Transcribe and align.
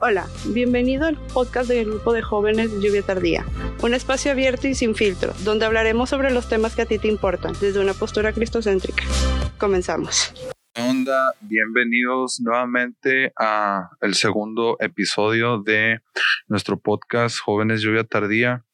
Hola, 0.00 0.28
bienvenido 0.54 1.06
al 1.06 1.16
podcast 1.16 1.68
del 1.68 1.86
grupo 1.86 2.12
de 2.12 2.22
jóvenes 2.22 2.70
Lluvia 2.80 3.02
Tardía, 3.02 3.44
un 3.82 3.94
espacio 3.94 4.30
abierto 4.30 4.68
y 4.68 4.76
sin 4.76 4.94
filtro, 4.94 5.32
donde 5.42 5.66
hablaremos 5.66 6.08
sobre 6.08 6.30
los 6.30 6.48
temas 6.48 6.76
que 6.76 6.82
a 6.82 6.86
ti 6.86 7.00
te 7.00 7.08
importan, 7.08 7.52
desde 7.60 7.80
una 7.80 7.94
postura 7.94 8.32
cristocéntrica. 8.32 9.02
Comenzamos. 9.58 10.32
onda? 10.76 11.34
Bienvenidos 11.40 12.38
nuevamente 12.40 13.32
a 13.36 13.90
el 14.00 14.14
segundo 14.14 14.76
episodio 14.78 15.60
de 15.62 15.98
nuestro 16.46 16.78
podcast 16.78 17.40
Jóvenes 17.40 17.80
Lluvia 17.80 18.04
Tardía. 18.04 18.64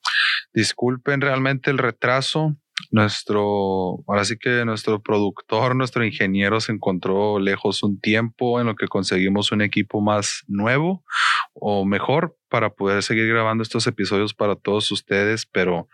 Disculpen 0.52 1.22
realmente 1.22 1.70
el 1.70 1.79
retraso, 1.79 2.54
nuestro, 2.90 4.02
ahora 4.06 4.24
sí 4.24 4.36
que 4.38 4.64
nuestro 4.64 5.02
productor, 5.02 5.76
nuestro 5.76 6.04
ingeniero 6.04 6.60
se 6.60 6.72
encontró 6.72 7.38
lejos 7.38 7.82
un 7.82 8.00
tiempo 8.00 8.60
en 8.60 8.66
lo 8.66 8.76
que 8.76 8.88
conseguimos 8.88 9.52
un 9.52 9.62
equipo 9.62 10.00
más 10.00 10.44
nuevo 10.46 11.04
o 11.52 11.84
mejor 11.84 12.36
para 12.48 12.70
poder 12.70 13.02
seguir 13.02 13.28
grabando 13.28 13.62
estos 13.62 13.86
episodios 13.86 14.34
para 14.34 14.56
todos 14.56 14.90
ustedes, 14.92 15.46
pero 15.46 15.89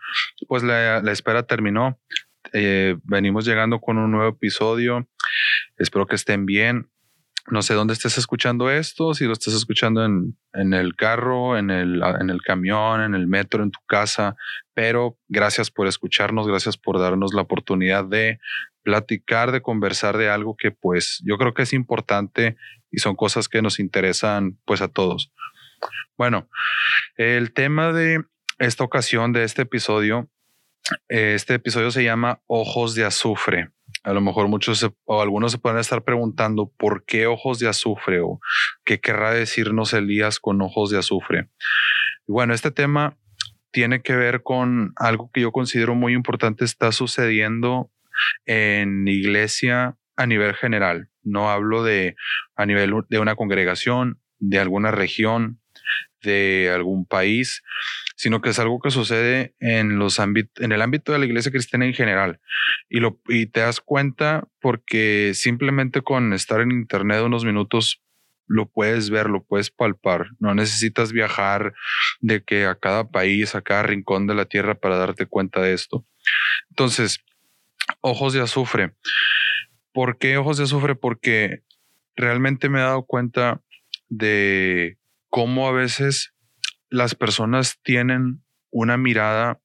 pues 0.47 0.63
la, 0.63 0.99
espera 1.11 1.43
terminó. 1.43 1.99
Eh, 2.53 2.97
venimos 3.03 3.45
llegando 3.45 3.79
con 3.79 3.97
un 3.97 4.11
nuevo 4.11 4.29
episodio. 4.29 5.07
Espero 5.77 6.07
que 6.07 6.15
estén 6.15 6.45
bien 6.45 6.89
no 7.49 7.61
sé 7.61 7.73
dónde 7.73 7.93
estés 7.93 8.17
escuchando 8.17 8.69
esto, 8.69 9.13
si 9.13 9.25
lo 9.25 9.33
estás 9.33 9.53
escuchando 9.53 10.05
en, 10.05 10.37
en, 10.53 10.73
el 10.73 10.95
carro, 10.95 11.57
en 11.57 11.69
el, 11.69 12.01
en 12.19 12.29
el 12.29 12.41
camión, 12.41 13.01
en 13.01 13.15
el 13.15 13.27
metro, 13.27 13.63
en 13.63 13.71
tu 13.71 13.79
casa, 13.87 14.35
pero 14.73 15.17
gracias 15.27 15.71
por 15.71 15.87
escucharnos, 15.87 16.47
gracias 16.47 16.77
por 16.77 16.99
darnos 16.99 17.33
la 17.33 17.41
oportunidad 17.41 18.05
de 18.05 18.39
platicar, 18.83 19.51
de 19.51 19.61
conversar 19.61 20.17
de 20.17 20.29
algo 20.29 20.55
que 20.55 20.71
pues 20.71 21.21
yo 21.25 21.37
creo 21.37 21.53
que 21.53 21.63
es 21.63 21.73
importante 21.73 22.57
y 22.91 22.99
son 22.99 23.15
cosas 23.15 23.47
que 23.47 23.61
nos 23.61 23.79
interesan 23.79 24.57
pues 24.65 24.81
a 24.81 24.87
todos. 24.87 25.31
Bueno, 26.17 26.49
el 27.15 27.53
tema 27.53 27.91
de 27.93 28.23
esta 28.59 28.83
ocasión, 28.83 29.33
de 29.33 29.43
este 29.43 29.63
episodio, 29.63 30.29
este 31.07 31.55
episodio 31.55 31.91
se 31.91 32.03
llama 32.03 32.41
Ojos 32.47 32.95
de 32.95 33.05
Azufre. 33.05 33.69
A 34.03 34.13
lo 34.13 34.21
mejor 34.21 34.47
muchos 34.47 34.89
o 35.05 35.21
algunos 35.21 35.51
se 35.51 35.59
pueden 35.59 35.77
estar 35.77 36.03
preguntando 36.03 36.71
por 36.77 37.05
qué 37.05 37.27
ojos 37.27 37.59
de 37.59 37.67
azufre 37.67 38.19
o 38.19 38.39
qué 38.83 38.99
querrá 38.99 39.31
decirnos 39.31 39.93
Elías 39.93 40.39
con 40.39 40.61
ojos 40.61 40.89
de 40.89 40.97
azufre. 40.97 41.49
Bueno, 42.25 42.53
este 42.53 42.71
tema 42.71 43.17
tiene 43.69 44.01
que 44.01 44.15
ver 44.15 44.41
con 44.41 44.93
algo 44.95 45.29
que 45.31 45.41
yo 45.41 45.51
considero 45.51 45.93
muy 45.93 46.13
importante 46.13 46.65
está 46.65 46.91
sucediendo 46.91 47.91
en 48.45 49.07
iglesia 49.07 49.97
a 50.15 50.25
nivel 50.25 50.55
general. 50.55 51.09
No 51.23 51.51
hablo 51.51 51.83
de 51.83 52.15
a 52.55 52.65
nivel 52.65 52.93
de 53.09 53.19
una 53.19 53.35
congregación, 53.35 54.19
de 54.39 54.59
alguna 54.59 54.91
región, 54.91 55.61
de 56.23 56.71
algún 56.73 57.05
país, 57.05 57.63
sino 58.21 58.39
que 58.39 58.51
es 58.51 58.59
algo 58.59 58.79
que 58.79 58.91
sucede 58.91 59.55
en 59.59 59.97
los 59.97 60.19
en 60.19 60.71
el 60.71 60.81
ámbito 60.83 61.11
de 61.11 61.17
la 61.17 61.25
iglesia 61.25 61.51
cristiana 61.51 61.87
en 61.87 61.95
general. 61.95 62.39
Y 62.87 62.99
lo 62.99 63.19
y 63.27 63.47
te 63.47 63.61
das 63.61 63.79
cuenta 63.79 64.47
porque 64.59 65.31
simplemente 65.33 66.03
con 66.03 66.31
estar 66.33 66.61
en 66.61 66.69
internet 66.69 67.23
unos 67.23 67.45
minutos 67.45 67.99
lo 68.45 68.69
puedes 68.69 69.09
ver, 69.09 69.27
lo 69.27 69.43
puedes 69.43 69.71
palpar. 69.71 70.27
No 70.37 70.53
necesitas 70.53 71.13
viajar 71.13 71.73
de 72.19 72.43
que 72.43 72.67
a 72.67 72.75
cada 72.75 73.09
país, 73.09 73.55
a 73.55 73.63
cada 73.63 73.81
rincón 73.81 74.27
de 74.27 74.35
la 74.35 74.45
tierra 74.45 74.75
para 74.75 74.97
darte 74.97 75.25
cuenta 75.25 75.59
de 75.59 75.73
esto. 75.73 76.05
Entonces, 76.69 77.25
ojos 78.01 78.33
de 78.33 78.41
azufre. 78.41 78.93
¿Por 79.93 80.19
qué 80.19 80.37
ojos 80.37 80.57
de 80.57 80.65
azufre? 80.65 80.93
Porque 80.93 81.63
realmente 82.15 82.69
me 82.69 82.77
he 82.77 82.83
dado 82.83 83.03
cuenta 83.03 83.63
de 84.09 84.99
cómo 85.29 85.67
a 85.67 85.71
veces 85.71 86.30
las 86.91 87.15
personas 87.15 87.79
tienen 87.81 88.43
una 88.69 88.97
mirada 88.97 89.59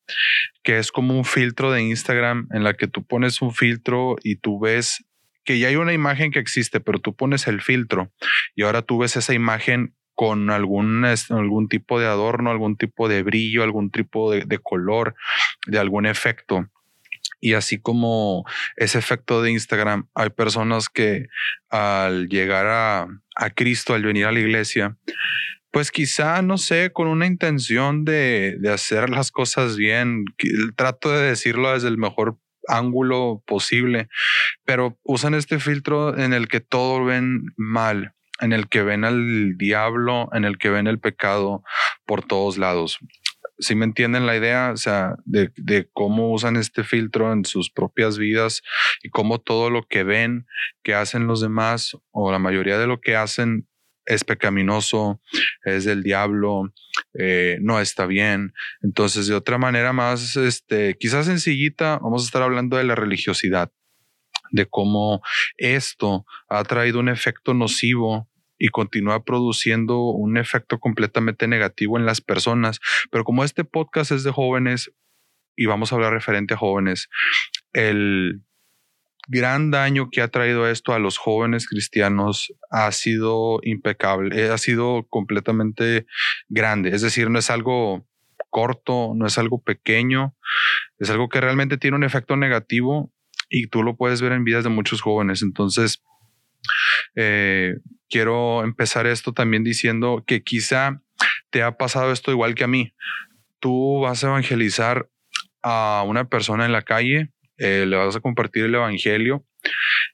que 0.62 0.78
es 0.78 0.90
como 0.90 1.14
un 1.14 1.24
filtro 1.24 1.70
de 1.70 1.82
Instagram 1.82 2.48
en 2.52 2.64
la 2.64 2.74
que 2.74 2.88
tú 2.88 3.04
pones 3.04 3.42
un 3.42 3.52
filtro 3.52 4.16
y 4.22 4.36
tú 4.36 4.58
ves 4.58 5.04
que 5.44 5.58
ya 5.58 5.68
hay 5.68 5.76
una 5.76 5.92
imagen 5.92 6.32
que 6.32 6.40
existe, 6.40 6.80
pero 6.80 6.98
tú 6.98 7.14
pones 7.14 7.46
el 7.46 7.60
filtro 7.60 8.10
y 8.54 8.62
ahora 8.62 8.82
tú 8.82 8.98
ves 8.98 9.16
esa 9.16 9.34
imagen 9.34 9.94
con 10.14 10.50
algún, 10.50 11.04
algún 11.04 11.68
tipo 11.68 12.00
de 12.00 12.06
adorno, 12.06 12.50
algún 12.50 12.76
tipo 12.76 13.08
de 13.08 13.22
brillo, 13.22 13.62
algún 13.62 13.90
tipo 13.90 14.32
de, 14.32 14.58
color, 14.58 15.14
de 15.66 15.78
algún 15.78 16.06
efecto. 16.06 16.68
Y 17.38 17.52
así 17.52 17.78
como 17.78 18.44
ese 18.76 18.98
efecto 18.98 19.42
de 19.42 19.52
Instagram, 19.52 20.08
hay 20.14 20.30
personas 20.30 20.88
que 20.88 21.26
al 21.68 22.28
llegar 22.28 22.66
a, 22.66 23.06
a 23.36 23.50
Cristo, 23.50 23.92
al 23.92 24.04
venir 24.04 24.24
a 24.24 24.32
la 24.32 24.40
iglesia, 24.40 24.96
pues 25.76 25.90
quizá, 25.90 26.40
no 26.40 26.56
sé, 26.56 26.90
con 26.90 27.06
una 27.06 27.26
intención 27.26 28.06
de, 28.06 28.56
de 28.60 28.72
hacer 28.72 29.10
las 29.10 29.30
cosas 29.30 29.76
bien. 29.76 30.24
Trato 30.74 31.12
de 31.12 31.28
decirlo 31.28 31.70
desde 31.70 31.88
el 31.88 31.98
mejor 31.98 32.38
ángulo 32.66 33.42
posible, 33.46 34.08
pero 34.64 34.98
usan 35.04 35.34
este 35.34 35.58
filtro 35.58 36.16
en 36.16 36.32
el 36.32 36.48
que 36.48 36.60
todo 36.60 37.04
ven 37.04 37.52
mal, 37.58 38.14
en 38.40 38.54
el 38.54 38.70
que 38.70 38.84
ven 38.84 39.04
al 39.04 39.58
diablo, 39.58 40.30
en 40.32 40.46
el 40.46 40.56
que 40.56 40.70
ven 40.70 40.86
el 40.86 40.98
pecado 40.98 41.62
por 42.06 42.24
todos 42.24 42.56
lados. 42.56 42.98
Si 43.58 43.74
me 43.74 43.84
entienden 43.84 44.24
la 44.24 44.34
idea, 44.34 44.70
o 44.72 44.78
sea, 44.78 45.16
de, 45.26 45.52
de, 45.58 45.90
cómo 45.92 46.32
usan 46.32 46.56
este 46.56 46.84
filtro 46.84 47.34
en 47.34 47.44
sus 47.44 47.70
propias 47.70 48.16
vidas 48.16 48.62
y 49.02 49.10
cómo 49.10 49.42
todo 49.42 49.68
lo 49.68 49.82
que 49.82 50.04
ven 50.04 50.46
que 50.82 50.94
hacen 50.94 51.26
los 51.26 51.42
demás 51.42 51.98
o 52.12 52.32
la 52.32 52.38
mayoría 52.38 52.78
de 52.78 52.86
lo 52.86 52.98
que 52.98 53.14
hacen 53.14 53.68
es 54.06 54.24
pecaminoso, 54.24 55.20
es 55.64 55.84
del 55.84 56.02
diablo, 56.02 56.72
eh, 57.14 57.58
no 57.60 57.80
está 57.80 58.06
bien. 58.06 58.54
Entonces, 58.82 59.26
de 59.26 59.34
otra 59.34 59.58
manera 59.58 59.92
más, 59.92 60.36
este, 60.36 60.96
quizás 60.98 61.26
sencillita, 61.26 61.98
vamos 61.98 62.22
a 62.22 62.26
estar 62.26 62.42
hablando 62.42 62.76
de 62.76 62.84
la 62.84 62.94
religiosidad, 62.94 63.70
de 64.50 64.66
cómo 64.66 65.22
esto 65.56 66.24
ha 66.48 66.62
traído 66.64 67.00
un 67.00 67.08
efecto 67.08 67.52
nocivo 67.52 68.28
y 68.58 68.68
continúa 68.68 69.24
produciendo 69.24 70.00
un 70.00 70.38
efecto 70.38 70.78
completamente 70.78 71.46
negativo 71.46 71.98
en 71.98 72.06
las 72.06 72.20
personas. 72.20 72.80
Pero 73.10 73.24
como 73.24 73.44
este 73.44 73.64
podcast 73.64 74.12
es 74.12 74.24
de 74.24 74.30
jóvenes 74.30 74.92
y 75.56 75.66
vamos 75.66 75.92
a 75.92 75.96
hablar 75.96 76.12
referente 76.12 76.54
a 76.54 76.58
jóvenes, 76.58 77.08
el 77.72 78.42
gran 79.26 79.70
daño 79.70 80.08
que 80.10 80.22
ha 80.22 80.28
traído 80.28 80.68
esto 80.68 80.92
a 80.92 80.98
los 80.98 81.18
jóvenes 81.18 81.66
cristianos 81.66 82.52
ha 82.70 82.90
sido 82.92 83.58
impecable, 83.62 84.40
eh, 84.40 84.50
ha 84.50 84.58
sido 84.58 85.06
completamente 85.08 86.06
grande. 86.48 86.90
Es 86.90 87.02
decir, 87.02 87.30
no 87.30 87.38
es 87.38 87.50
algo 87.50 88.06
corto, 88.50 89.12
no 89.14 89.26
es 89.26 89.36
algo 89.38 89.62
pequeño, 89.62 90.34
es 90.98 91.10
algo 91.10 91.28
que 91.28 91.40
realmente 91.40 91.76
tiene 91.76 91.96
un 91.96 92.04
efecto 92.04 92.36
negativo 92.36 93.12
y 93.50 93.68
tú 93.68 93.82
lo 93.82 93.96
puedes 93.96 94.22
ver 94.22 94.32
en 94.32 94.44
vidas 94.44 94.64
de 94.64 94.70
muchos 94.70 95.00
jóvenes. 95.00 95.42
Entonces, 95.42 96.02
eh, 97.14 97.74
quiero 98.08 98.62
empezar 98.62 99.06
esto 99.06 99.32
también 99.32 99.64
diciendo 99.64 100.24
que 100.26 100.42
quizá 100.42 101.02
te 101.50 101.62
ha 101.62 101.76
pasado 101.76 102.12
esto 102.12 102.30
igual 102.30 102.54
que 102.54 102.64
a 102.64 102.68
mí. 102.68 102.94
Tú 103.58 104.00
vas 104.00 104.22
a 104.22 104.28
evangelizar 104.28 105.08
a 105.62 106.04
una 106.06 106.28
persona 106.28 106.64
en 106.64 106.72
la 106.72 106.82
calle 106.82 107.32
eh, 107.58 107.84
le 107.86 107.96
vas 107.96 108.16
a 108.16 108.20
compartir 108.20 108.64
el 108.64 108.74
evangelio. 108.74 109.44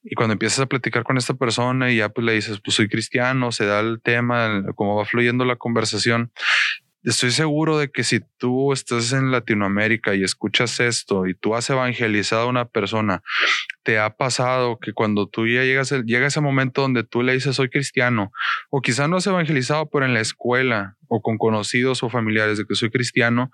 Y 0.02 0.14
cuando 0.14 0.32
empiezas 0.32 0.60
a 0.60 0.66
platicar 0.66 1.04
con 1.04 1.18
esta 1.18 1.34
persona 1.34 1.90
y 1.90 1.96
ya 1.96 2.08
pues 2.08 2.24
le 2.24 2.32
dices, 2.32 2.60
pues 2.64 2.76
soy 2.76 2.88
cristiano, 2.88 3.52
se 3.52 3.66
da 3.66 3.80
el 3.80 4.00
tema, 4.02 4.62
cómo 4.74 4.96
va 4.96 5.04
fluyendo 5.04 5.44
la 5.44 5.56
conversación, 5.56 6.32
estoy 7.02 7.30
seguro 7.30 7.78
de 7.78 7.90
que 7.90 8.04
si 8.04 8.20
tú 8.38 8.72
estás 8.72 9.12
en 9.12 9.30
Latinoamérica 9.30 10.14
y 10.14 10.22
escuchas 10.22 10.80
esto 10.80 11.26
y 11.26 11.34
tú 11.34 11.54
has 11.54 11.68
evangelizado 11.70 12.42
a 12.42 12.46
una 12.46 12.66
persona, 12.66 13.22
te 13.82 13.98
ha 13.98 14.16
pasado 14.16 14.78
que 14.78 14.92
cuando 14.92 15.28
tú 15.28 15.46
ya 15.46 15.64
llegas, 15.64 15.92
llega 16.04 16.26
ese 16.26 16.40
momento 16.40 16.82
donde 16.82 17.02
tú 17.04 17.22
le 17.22 17.32
dices 17.32 17.56
soy 17.56 17.68
cristiano, 17.68 18.32
o 18.70 18.80
quizá 18.80 19.08
no 19.08 19.16
has 19.16 19.26
evangelizado, 19.26 19.88
pero 19.90 20.04
en 20.04 20.14
la 20.14 20.20
escuela 20.20 20.96
o 21.08 21.20
con 21.20 21.38
conocidos 21.38 22.02
o 22.02 22.08
familiares 22.08 22.58
de 22.58 22.64
que 22.64 22.74
soy 22.74 22.90
cristiano, 22.90 23.50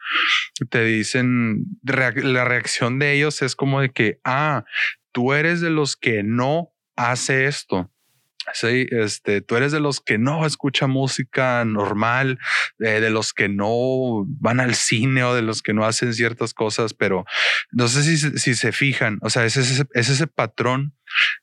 te 0.70 0.84
dicen, 0.84 1.64
la 1.82 2.44
reacción 2.44 2.98
de 2.98 3.14
ellos 3.14 3.42
es 3.42 3.56
como 3.56 3.80
de 3.80 3.90
que, 3.90 4.20
ah, 4.24 4.64
tú 5.12 5.32
eres 5.32 5.60
de 5.60 5.70
los 5.70 5.96
que 5.96 6.22
no 6.22 6.72
hace 6.96 7.46
esto. 7.46 7.90
Sí, 8.54 8.86
este, 8.90 9.40
tú 9.40 9.56
eres 9.56 9.72
de 9.72 9.80
los 9.80 10.00
que 10.00 10.18
no 10.18 10.46
escucha 10.46 10.86
música 10.86 11.64
normal, 11.64 12.38
de, 12.78 13.10
los 13.10 13.32
que 13.32 13.48
no 13.48 14.24
van 14.26 14.60
al 14.60 14.74
cine 14.74 15.24
o 15.24 15.34
de 15.34 15.42
los 15.42 15.62
que 15.62 15.74
no 15.74 15.84
hacen 15.84 16.14
ciertas 16.14 16.54
cosas, 16.54 16.94
pero 16.94 17.24
no 17.70 17.88
sé 17.88 18.02
si, 18.02 18.16
si 18.38 18.54
se 18.54 18.72
fijan, 18.72 19.18
o 19.22 19.30
sea, 19.30 19.44
es 19.44 19.56
ese, 19.56 19.84
es 19.92 20.08
ese 20.08 20.26
patrón 20.26 20.94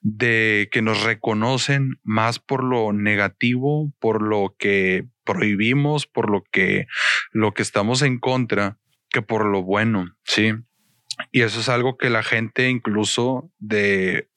de 0.01 0.69
que 0.71 0.81
nos 0.81 1.03
reconocen 1.03 1.99
más 2.03 2.39
por 2.39 2.63
lo 2.63 2.93
negativo, 2.93 3.93
por 3.99 4.21
lo 4.21 4.55
que 4.57 5.07
prohibimos, 5.23 6.07
por 6.07 6.29
lo 6.29 6.43
que, 6.51 6.87
lo 7.31 7.53
que 7.53 7.61
estamos 7.61 8.01
en 8.01 8.19
contra, 8.19 8.77
que 9.09 9.21
por 9.21 9.45
lo 9.45 9.63
bueno, 9.63 10.15
sí. 10.23 10.53
Y 11.31 11.41
eso 11.41 11.61
es 11.61 11.69
algo 11.69 11.97
que 11.97 12.09
la 12.09 12.23
gente 12.23 12.69
incluso 12.69 13.51
de 13.57 14.29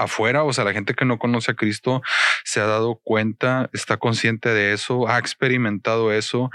afuera, 0.00 0.44
o 0.44 0.52
sea, 0.52 0.64
la 0.64 0.72
gente 0.72 0.94
que 0.94 1.04
no 1.04 1.18
conoce 1.18 1.52
a 1.52 1.54
Cristo 1.54 2.02
se 2.44 2.60
ha 2.60 2.66
dado 2.66 3.00
cuenta, 3.02 3.68
está 3.72 3.98
consciente 3.98 4.48
de 4.48 4.72
eso, 4.72 5.08
ha 5.08 5.18
experimentado 5.18 6.12
eso 6.12 6.50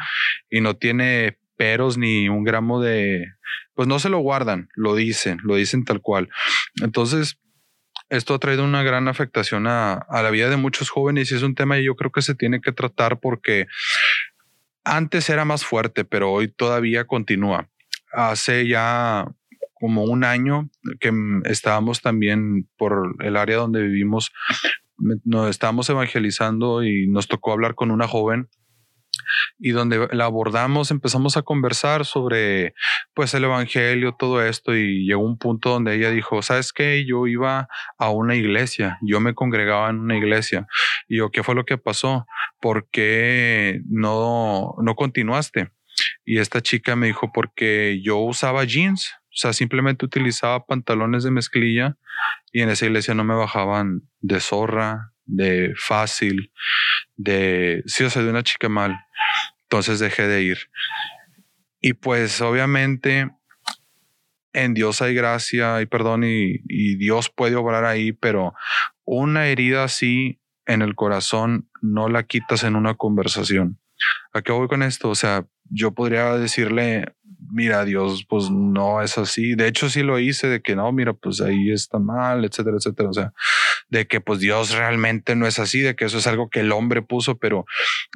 y 0.49 0.61
no 0.61 0.75
tiene 0.75 1.37
peros 1.55 1.97
ni 1.97 2.27
un 2.27 2.43
gramo 2.43 2.81
de, 2.81 3.27
pues 3.75 3.87
no 3.87 3.99
se 3.99 4.09
lo 4.09 4.17
guardan, 4.19 4.69
lo 4.75 4.95
dicen, 4.95 5.37
lo 5.43 5.55
dicen 5.55 5.85
tal 5.85 6.01
cual. 6.01 6.29
Entonces, 6.81 7.37
esto 8.09 8.33
ha 8.33 8.39
traído 8.39 8.63
una 8.63 8.83
gran 8.83 9.07
afectación 9.07 9.67
a, 9.67 9.93
a 9.93 10.23
la 10.23 10.31
vida 10.31 10.49
de 10.49 10.57
muchos 10.57 10.89
jóvenes 10.89 11.31
y 11.31 11.35
es 11.35 11.43
un 11.43 11.55
tema 11.55 11.75
que 11.75 11.83
yo 11.83 11.95
creo 11.95 12.11
que 12.11 12.21
se 12.21 12.35
tiene 12.35 12.61
que 12.61 12.71
tratar 12.71 13.19
porque 13.19 13.67
antes 14.83 15.29
era 15.29 15.45
más 15.45 15.63
fuerte, 15.63 16.03
pero 16.03 16.31
hoy 16.31 16.47
todavía 16.47 17.05
continúa. 17.05 17.69
Hace 18.11 18.67
ya 18.67 19.27
como 19.85 20.03
un 20.03 20.23
año 20.23 20.71
que 20.99 21.11
estábamos 21.43 22.01
también 22.01 22.67
por 22.75 23.17
el 23.19 23.37
área 23.37 23.57
donde 23.57 23.83
vivimos, 23.83 24.31
nos 25.23 25.51
estábamos 25.51 25.87
evangelizando 25.91 26.83
y 26.83 27.05
nos 27.07 27.27
tocó 27.27 27.51
hablar 27.51 27.75
con 27.75 27.91
una 27.91 28.07
joven 28.07 28.49
y 29.59 29.73
donde 29.73 30.07
la 30.11 30.25
abordamos, 30.25 30.89
empezamos 30.89 31.37
a 31.37 31.43
conversar 31.43 32.03
sobre 32.03 32.73
pues 33.13 33.35
el 33.35 33.43
evangelio, 33.43 34.15
todo 34.17 34.43
esto 34.43 34.75
y 34.75 35.05
llegó 35.05 35.23
un 35.23 35.37
punto 35.37 35.69
donde 35.69 35.93
ella 35.93 36.09
dijo, 36.09 36.41
¿sabes 36.41 36.73
qué? 36.73 37.05
Yo 37.05 37.27
iba 37.27 37.67
a 37.99 38.09
una 38.09 38.33
iglesia, 38.33 38.97
yo 39.03 39.19
me 39.19 39.35
congregaba 39.35 39.91
en 39.91 39.99
una 39.99 40.17
iglesia 40.17 40.65
y 41.07 41.17
yo, 41.17 41.29
¿qué 41.29 41.43
fue 41.43 41.53
lo 41.53 41.63
que 41.63 41.77
pasó? 41.77 42.25
¿Por 42.59 42.89
qué 42.89 43.81
no, 43.87 44.73
no 44.81 44.95
continuaste? 44.95 45.69
Y 46.25 46.39
esta 46.39 46.61
chica 46.61 46.95
me 46.95 47.05
dijo, 47.05 47.31
porque 47.31 48.01
yo 48.03 48.17
usaba 48.17 48.63
jeans, 48.63 49.13
o 49.35 49.37
sea, 49.37 49.51
simplemente 49.51 50.05
utilizaba 50.05 50.65
pantalones 50.65 51.25
de 51.25 51.31
mezclilla 51.31 51.97
y 52.53 52.61
en 52.61 52.69
esa 52.69 52.85
iglesia 52.85 53.13
no 53.13 53.25
me 53.25 53.35
bajaban 53.35 54.03
de 54.21 54.39
zorra, 54.39 55.11
de 55.25 55.73
fácil, 55.75 56.53
de, 57.17 57.83
sí, 57.85 58.05
o 58.05 58.09
sea, 58.09 58.23
de 58.23 58.29
una 58.29 58.43
chica 58.43 58.69
mal. 58.69 58.97
Entonces 59.63 59.99
dejé 59.99 60.25
de 60.27 60.41
ir. 60.41 60.57
Y 61.81 61.93
pues 61.93 62.39
obviamente 62.39 63.29
en 64.53 64.73
Dios 64.73 65.01
hay 65.01 65.13
gracia 65.13 65.81
y 65.81 65.85
perdón 65.85 66.23
y, 66.23 66.61
y 66.69 66.95
Dios 66.95 67.29
puede 67.29 67.57
obrar 67.57 67.83
ahí, 67.83 68.13
pero 68.13 68.53
una 69.03 69.47
herida 69.47 69.83
así 69.83 70.39
en 70.65 70.81
el 70.81 70.95
corazón 70.95 71.69
no 71.81 72.07
la 72.07 72.23
quitas 72.23 72.63
en 72.63 72.77
una 72.77 72.93
conversación. 72.93 73.81
¿A 74.31 74.41
qué 74.41 74.53
voy 74.53 74.69
con 74.69 74.81
esto? 74.81 75.09
O 75.09 75.15
sea, 75.15 75.45
yo 75.69 75.93
podría 75.93 76.37
decirle, 76.37 77.15
mira, 77.51 77.85
Dios, 77.85 78.25
pues 78.27 78.49
no 78.49 79.01
es 79.01 79.17
así. 79.17 79.55
De 79.55 79.67
hecho, 79.67 79.89
sí 79.89 80.03
lo 80.03 80.19
hice 80.19 80.47
de 80.47 80.61
que 80.61 80.75
no, 80.75 80.91
mira, 80.91 81.13
pues 81.13 81.41
ahí 81.41 81.71
está 81.71 81.99
mal, 81.99 82.45
etcétera, 82.45 82.77
etcétera. 82.77 83.09
O 83.09 83.13
sea, 83.13 83.33
de 83.89 84.07
que 84.07 84.21
pues 84.21 84.39
Dios 84.39 84.71
realmente 84.71 85.35
no 85.35 85.47
es 85.47 85.59
así, 85.59 85.81
de 85.81 85.95
que 85.95 86.05
eso 86.05 86.17
es 86.17 86.27
algo 86.27 86.49
que 86.49 86.61
el 86.61 86.71
hombre 86.71 87.01
puso, 87.01 87.37
pero 87.37 87.65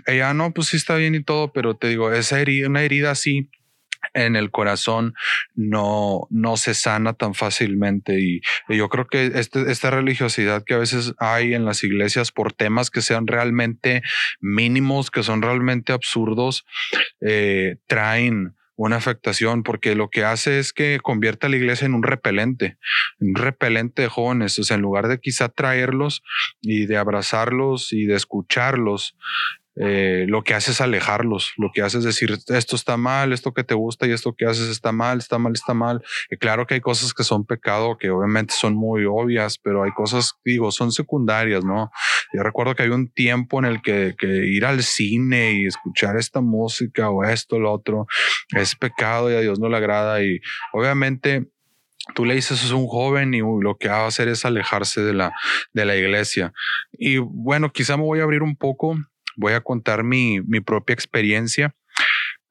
ella 0.06 0.34
no, 0.34 0.54
pues 0.54 0.68
sí 0.68 0.78
está 0.78 0.96
bien 0.96 1.16
y 1.16 1.24
todo, 1.24 1.52
pero 1.54 1.76
te 1.76 1.88
digo, 1.88 2.12
esa 2.12 2.40
herida, 2.40 2.68
una 2.68 2.82
herida 2.82 3.12
así 3.12 3.50
en 4.14 4.36
el 4.36 4.52
corazón 4.52 5.14
no, 5.56 6.28
no 6.30 6.58
se 6.58 6.74
sana 6.74 7.14
tan 7.14 7.34
fácilmente. 7.34 8.20
Y, 8.20 8.42
yo 8.70 8.90
creo 8.90 9.08
que 9.08 9.32
este, 9.36 9.72
esta 9.72 9.92
religiosidad 9.92 10.64
que 10.64 10.74
a 10.74 10.80
veces 10.80 11.14
hay 11.20 11.54
en 11.54 11.66
las 11.66 11.84
iglesias 11.84 12.32
por 12.32 12.54
temas 12.54 12.90
que 12.90 13.02
sean 13.02 13.28
realmente 13.28 14.02
mínimos, 14.40 15.12
que 15.12 15.24
son 15.24 15.42
realmente 15.42 15.94
absurdos, 15.94 16.66
eh, 17.22 17.78
traen 17.88 18.56
una 18.80 18.96
afectación 18.96 19.64
porque 19.64 19.94
lo 19.94 20.10
que 20.10 20.24
hace 20.24 20.58
es 20.58 20.72
que 20.72 21.00
convierte 21.04 21.48
a 21.48 21.50
la 21.50 21.58
iglesia 21.58 21.86
en 21.86 21.94
un 21.94 22.04
repelente, 22.04 22.78
un 23.20 23.36
repelente 23.36 24.04
de 24.04 24.08
jóvenes. 24.08 24.58
O 24.58 24.74
en 24.74 24.82
lugar 24.82 25.10
de 25.10 25.20
quizá 25.20 25.50
traerlos 25.50 26.24
y 26.62 26.86
de 26.86 26.96
abrazarlos 26.96 27.92
y 27.92 28.06
de 28.06 28.16
escucharlos, 28.16 29.18
eh, 29.82 30.26
lo 30.28 30.44
que 30.44 30.54
hace 30.54 30.72
es 30.72 30.82
alejarlos, 30.82 31.54
lo 31.56 31.72
que 31.74 31.82
hace 31.82 32.00
es 32.00 32.04
decir, 32.04 32.38
esto 32.48 32.76
está 32.76 32.98
mal, 32.98 33.32
esto 33.32 33.54
que 33.54 33.64
te 33.64 33.76
gusta 33.76 34.06
y 34.08 34.12
esto 34.12 34.36
que 34.36 34.46
haces 34.46 34.68
está 34.68 34.92
mal, 34.92 35.20
está 35.20 35.38
mal, 35.40 35.54
está 35.54 35.74
mal. 35.74 36.04
Y 36.30 36.36
claro 36.36 36.68
que 36.68 36.74
hay 36.74 36.82
cosas 36.82 37.14
que 37.14 37.24
son 37.24 37.46
pecado, 37.46 37.98
que 37.98 38.10
obviamente 38.10 38.54
son 38.54 38.76
muy 38.76 39.06
obvias, 39.06 39.58
pero 39.58 39.84
hay 39.84 39.92
cosas, 39.92 40.34
digo, 40.44 40.72
son 40.72 40.92
secundarias, 40.92 41.64
¿no? 41.64 41.92
Yo 42.34 42.44
recuerdo 42.44 42.76
que 42.76 42.84
hay 42.84 42.90
un 42.90 43.10
tiempo 43.10 43.58
en 43.60 43.66
el 43.66 43.82
que, 43.82 44.16
que 44.18 44.28
ir 44.28 44.66
al 44.66 44.84
cine 44.84 45.54
y 45.54 45.66
escuchar 45.68 46.18
esta 46.18 46.42
música 46.42 47.10
o 47.10 47.24
esto, 47.24 47.58
lo 47.58 47.72
otro, 47.72 48.06
es 48.50 48.76
pecado 48.76 49.32
y 49.32 49.36
a 49.36 49.40
Dios 49.40 49.62
no 49.62 49.70
le 49.70 49.78
agrada. 49.78 50.22
Y 50.22 50.42
obviamente 50.74 51.48
tú 52.16 52.26
le 52.26 52.36
dices 52.36 52.64
es 52.64 52.72
un 52.72 52.88
joven 52.88 53.34
y 53.34 53.40
lo 53.40 53.78
que 53.78 53.88
va 53.88 54.04
a 54.04 54.08
hacer 54.08 54.28
es 54.28 54.44
alejarse 54.44 55.02
de 55.02 55.14
la, 55.14 55.32
de 55.72 55.86
la 55.86 55.96
iglesia. 55.96 56.52
Y 56.92 57.18
bueno, 57.18 57.72
quizá 57.72 57.96
me 57.96 58.04
voy 58.04 58.20
a 58.20 58.24
abrir 58.24 58.44
un 58.44 58.58
poco 58.58 58.98
voy 59.40 59.54
a 59.54 59.62
contar 59.62 60.04
mi, 60.04 60.42
mi 60.42 60.60
propia 60.60 60.94
experiencia. 60.94 61.76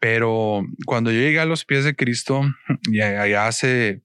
Pero 0.00 0.62
cuando 0.86 1.10
yo 1.10 1.20
llegué 1.20 1.40
a 1.40 1.44
los 1.44 1.64
pies 1.64 1.84
de 1.84 1.94
Cristo, 1.94 2.42
ya, 2.90 3.26
ya 3.26 3.46
hace 3.46 4.02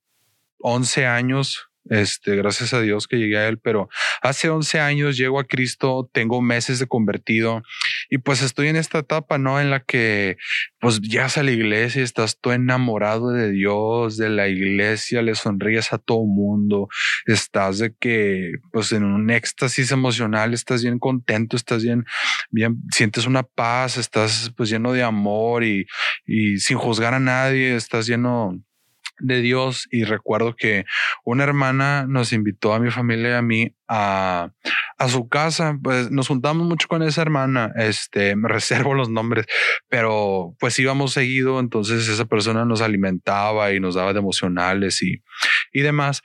11 0.59 1.05
años, 1.05 1.69
este, 1.89 2.35
gracias 2.35 2.73
a 2.73 2.81
Dios 2.81 3.07
que 3.07 3.17
llegué 3.17 3.37
a 3.37 3.47
Él, 3.47 3.59
pero 3.59 3.89
hace 4.21 4.49
11 4.49 4.79
años 4.79 5.17
llego 5.17 5.39
a 5.39 5.43
Cristo, 5.43 6.09
tengo 6.13 6.41
meses 6.41 6.79
de 6.79 6.87
convertido 6.87 7.61
y 8.09 8.19
pues 8.19 8.41
estoy 8.41 8.69
en 8.69 8.75
esta 8.75 8.99
etapa, 8.99 9.37
¿no? 9.37 9.59
En 9.59 9.69
la 9.69 9.81
que 9.81 10.37
pues 10.79 11.01
llegas 11.01 11.37
a 11.37 11.43
la 11.43 11.51
iglesia 11.51 12.03
estás 12.03 12.39
todo 12.39 12.53
enamorado 12.53 13.31
de 13.31 13.51
Dios, 13.51 14.17
de 14.17 14.29
la 14.29 14.47
iglesia, 14.47 15.21
le 15.21 15.35
sonríes 15.35 15.93
a 15.93 15.97
todo 15.97 16.25
mundo, 16.25 16.87
estás 17.25 17.79
de 17.79 17.93
que 17.99 18.53
pues 18.71 18.91
en 18.91 19.03
un 19.03 19.29
éxtasis 19.29 19.91
emocional, 19.91 20.53
estás 20.53 20.83
bien 20.83 20.99
contento, 20.99 21.57
estás 21.57 21.83
bien, 21.83 22.05
bien, 22.49 22.77
sientes 22.91 23.25
una 23.25 23.43
paz, 23.43 23.97
estás 23.97 24.51
pues 24.55 24.69
lleno 24.69 24.93
de 24.93 25.03
amor 25.03 25.63
y, 25.63 25.85
y 26.25 26.57
sin 26.59 26.77
juzgar 26.77 27.13
a 27.13 27.19
nadie, 27.19 27.75
estás 27.75 28.07
lleno 28.07 28.63
de 29.23 29.41
Dios 29.41 29.87
y 29.89 30.03
recuerdo 30.03 30.55
que 30.55 30.85
una 31.23 31.43
hermana 31.43 32.05
nos 32.07 32.33
invitó 32.33 32.73
a 32.73 32.79
mi 32.79 32.91
familia 32.91 33.31
y 33.31 33.33
a 33.33 33.41
mí 33.41 33.75
a, 33.87 34.51
a 34.97 35.07
su 35.07 35.27
casa, 35.27 35.77
pues 35.81 36.11
nos 36.11 36.27
juntamos 36.27 36.67
mucho 36.67 36.87
con 36.87 37.01
esa 37.03 37.21
hermana, 37.21 37.71
este, 37.77 38.35
me 38.35 38.49
reservo 38.49 38.93
los 38.93 39.09
nombres, 39.09 39.45
pero 39.89 40.55
pues 40.59 40.77
íbamos 40.77 41.13
seguido, 41.13 41.59
entonces 41.59 42.07
esa 42.07 42.25
persona 42.25 42.65
nos 42.65 42.81
alimentaba 42.81 43.71
y 43.71 43.79
nos 43.79 43.95
daba 43.95 44.13
de 44.13 44.19
emocionales 44.19 45.01
y, 45.01 45.23
y 45.71 45.81
demás, 45.81 46.21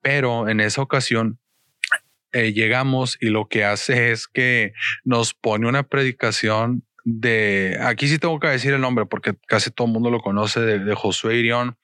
pero 0.00 0.48
en 0.48 0.60
esa 0.60 0.82
ocasión 0.82 1.38
eh, 2.32 2.52
llegamos 2.52 3.18
y 3.20 3.26
lo 3.26 3.48
que 3.48 3.64
hace 3.64 4.12
es 4.12 4.28
que 4.28 4.72
nos 5.04 5.34
pone 5.34 5.68
una 5.68 5.82
predicación 5.82 6.84
de, 7.04 7.78
aquí 7.82 8.08
sí 8.08 8.18
tengo 8.18 8.38
que 8.40 8.48
decir 8.48 8.72
el 8.72 8.80
nombre 8.80 9.06
porque 9.06 9.34
casi 9.46 9.70
todo 9.70 9.86
el 9.86 9.92
mundo 9.92 10.10
lo 10.10 10.20
conoce, 10.20 10.60
de, 10.60 10.94
Josué 10.94 11.36
Irión, 11.36 11.76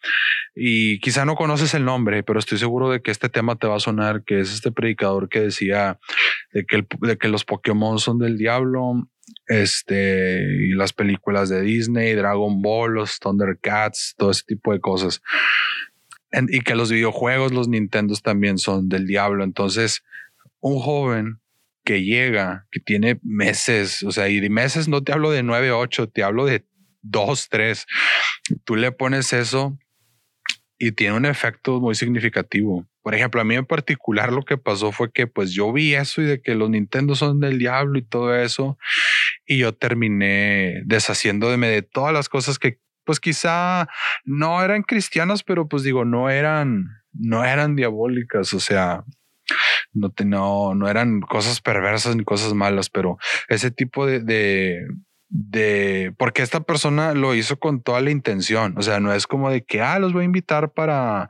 y 0.54 1.00
quizá 1.00 1.24
no 1.24 1.36
conoces 1.36 1.74
el 1.74 1.84
nombre, 1.84 2.22
pero 2.22 2.38
estoy 2.38 2.58
seguro 2.58 2.90
de 2.90 3.00
que 3.00 3.10
este 3.10 3.28
tema 3.28 3.56
te 3.56 3.66
va 3.66 3.76
a 3.76 3.80
sonar, 3.80 4.24
que 4.24 4.40
es 4.40 4.52
este 4.52 4.72
predicador 4.72 5.28
que 5.28 5.40
decía 5.40 5.98
de 6.52 6.64
que, 6.64 6.86
de 7.00 7.18
que 7.18 7.28
los 7.28 7.44
Pokémon 7.44 7.98
son 7.98 8.18
del 8.18 8.38
diablo, 8.38 9.08
este, 9.48 10.42
y 10.66 10.72
las 10.74 10.92
películas 10.92 11.48
de 11.48 11.62
Disney, 11.62 12.14
Dragon 12.14 12.62
Ball, 12.62 12.94
los 12.94 13.18
Thundercats, 13.18 14.14
todo 14.16 14.30
ese 14.30 14.42
tipo 14.46 14.72
de 14.72 14.80
cosas. 14.80 15.22
y 16.48 16.60
que 16.60 16.74
los 16.74 16.90
videojuegos, 16.90 17.52
los 17.52 17.68
Nintendos 17.68 18.22
también 18.22 18.58
son 18.58 18.88
del 18.88 19.06
diablo. 19.06 19.44
Entonces, 19.44 20.02
un 20.60 20.80
joven 20.80 21.40
que 21.86 22.02
llega, 22.02 22.66
que 22.72 22.80
tiene 22.80 23.20
meses, 23.22 24.02
o 24.02 24.10
sea, 24.10 24.28
y 24.28 24.40
de 24.40 24.50
meses 24.50 24.88
no 24.88 25.04
te 25.04 25.12
hablo 25.12 25.30
de 25.30 25.44
nueve, 25.44 25.70
ocho, 25.70 26.08
te 26.08 26.24
hablo 26.24 26.44
de 26.44 26.66
dos, 27.00 27.48
tres. 27.48 27.86
Tú 28.64 28.74
le 28.74 28.90
pones 28.90 29.32
eso 29.32 29.78
y 30.78 30.92
tiene 30.92 31.16
un 31.16 31.24
efecto 31.24 31.80
muy 31.80 31.94
significativo. 31.94 32.84
Por 33.02 33.14
ejemplo, 33.14 33.40
a 33.40 33.44
mí 33.44 33.54
en 33.54 33.64
particular 33.64 34.32
lo 34.32 34.42
que 34.42 34.58
pasó 34.58 34.90
fue 34.90 35.12
que 35.12 35.28
pues 35.28 35.52
yo 35.52 35.72
vi 35.72 35.94
eso 35.94 36.22
y 36.22 36.24
de 36.24 36.42
que 36.42 36.56
los 36.56 36.68
Nintendo 36.68 37.14
son 37.14 37.38
del 37.38 37.56
diablo 37.56 38.00
y 38.00 38.02
todo 38.02 38.34
eso 38.34 38.76
y 39.46 39.58
yo 39.58 39.72
terminé 39.72 40.82
deshaciéndome 40.86 41.68
de 41.68 41.82
todas 41.82 42.12
las 42.12 42.28
cosas 42.28 42.58
que 42.58 42.80
pues 43.04 43.20
quizá 43.20 43.88
no 44.24 44.60
eran 44.60 44.82
cristianas, 44.82 45.44
pero 45.44 45.68
pues 45.68 45.84
digo, 45.84 46.04
no 46.04 46.30
eran, 46.30 46.88
no 47.12 47.44
eran 47.44 47.76
diabólicas, 47.76 48.52
o 48.52 48.58
sea, 48.58 49.04
no, 49.92 50.12
no, 50.24 50.74
no 50.74 50.88
eran 50.88 51.20
cosas 51.20 51.60
perversas 51.60 52.16
ni 52.16 52.24
cosas 52.24 52.54
malas, 52.54 52.90
pero 52.90 53.18
ese 53.48 53.70
tipo 53.70 54.06
de, 54.06 54.20
de, 54.20 54.86
de, 55.28 56.12
porque 56.18 56.42
esta 56.42 56.60
persona 56.60 57.14
lo 57.14 57.34
hizo 57.34 57.58
con 57.58 57.82
toda 57.82 58.00
la 58.00 58.10
intención, 58.10 58.74
o 58.76 58.82
sea, 58.82 59.00
no 59.00 59.12
es 59.12 59.26
como 59.26 59.50
de 59.50 59.64
que, 59.64 59.80
ah, 59.80 59.98
los 59.98 60.12
voy 60.12 60.22
a 60.22 60.26
invitar 60.26 60.72
para, 60.72 61.28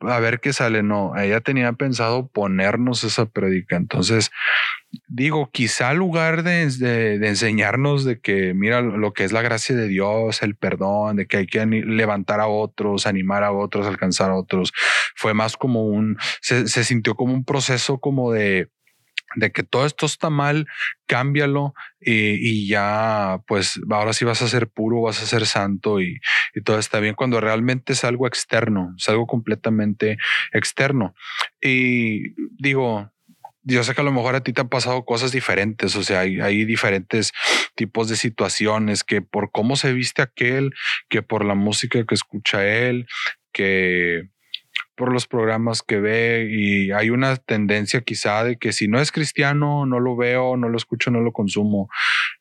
a 0.00 0.18
ver 0.20 0.40
qué 0.40 0.52
sale. 0.52 0.82
No, 0.82 1.16
ella 1.16 1.40
tenía 1.40 1.72
pensado 1.72 2.28
ponernos 2.28 3.04
esa 3.04 3.26
predica. 3.26 3.76
Entonces, 3.76 4.30
digo, 5.08 5.50
quizá 5.50 5.92
lugar 5.94 6.42
de, 6.42 6.70
de, 6.70 7.28
enseñarnos 7.28 8.04
de 8.04 8.20
que 8.20 8.54
mira 8.54 8.80
lo 8.80 9.12
que 9.12 9.24
es 9.24 9.32
la 9.32 9.42
gracia 9.42 9.76
de 9.76 9.88
Dios, 9.88 10.42
el 10.42 10.56
perdón, 10.56 11.16
de 11.16 11.26
que 11.26 11.38
hay 11.38 11.46
que 11.46 11.64
levantar 11.66 12.40
a 12.40 12.46
otros, 12.48 13.06
animar 13.06 13.44
a 13.44 13.52
otros, 13.52 13.86
alcanzar 13.86 14.30
a 14.30 14.36
otros, 14.36 14.72
fue 15.14 15.34
más 15.34 15.56
como 15.56 15.86
un, 15.86 16.18
se 16.40 16.66
sintió 16.84 17.14
como 17.14 17.34
un 17.34 17.44
proceso 17.44 17.98
como 17.98 18.32
de, 18.32 18.68
de 19.36 19.52
que 19.52 19.62
todo 19.62 19.86
esto 19.86 20.06
está 20.06 20.30
mal, 20.30 20.66
cámbialo 21.06 21.74
y, 22.00 22.66
ya, 22.68 23.40
pues 23.46 23.80
ahora 23.90 24.12
sí 24.12 24.24
vas 24.24 24.42
a 24.42 24.48
ser 24.48 24.68
puro, 24.68 25.02
vas 25.02 25.22
a 25.22 25.26
ser 25.26 25.46
santo 25.46 26.00
y, 26.00 26.18
y, 26.54 26.62
todo 26.62 26.78
está 26.78 27.00
bien 27.00 27.14
cuando 27.14 27.40
realmente 27.40 27.92
es 27.92 28.04
algo 28.04 28.26
externo, 28.26 28.94
es 28.96 29.08
algo 29.08 29.26
completamente 29.26 30.18
externo. 30.52 31.14
Y 31.60 32.34
digo, 32.62 33.12
yo 33.62 33.84
sé 33.84 33.94
que 33.94 34.00
a 34.00 34.04
lo 34.04 34.12
mejor 34.12 34.34
a 34.34 34.42
ti 34.42 34.52
te 34.52 34.62
han 34.62 34.68
pasado 34.68 35.04
cosas 35.04 35.30
diferentes, 35.30 35.94
o 35.94 36.02
sea, 36.02 36.20
hay, 36.20 36.40
hay, 36.40 36.64
diferentes 36.64 37.32
tipos 37.74 38.08
de 38.08 38.16
situaciones 38.16 39.04
que 39.04 39.20
por 39.20 39.50
cómo 39.50 39.76
se 39.76 39.92
viste 39.92 40.22
aquel, 40.22 40.72
que 41.08 41.22
por 41.22 41.44
la 41.44 41.54
música 41.54 42.04
que 42.04 42.14
escucha 42.14 42.66
él, 42.66 43.06
que 43.52 44.30
por 44.98 45.12
los 45.12 45.28
programas 45.28 45.82
que 45.82 46.00
ve 46.00 46.48
y 46.50 46.90
hay 46.90 47.10
una 47.10 47.36
tendencia 47.36 48.00
quizá 48.02 48.42
de 48.42 48.58
que 48.58 48.72
si 48.72 48.88
no 48.88 49.00
es 49.00 49.12
cristiano, 49.12 49.86
no 49.86 50.00
lo 50.00 50.16
veo, 50.16 50.56
no 50.56 50.68
lo 50.68 50.76
escucho, 50.76 51.10
no 51.12 51.20
lo 51.20 51.32
consumo. 51.32 51.88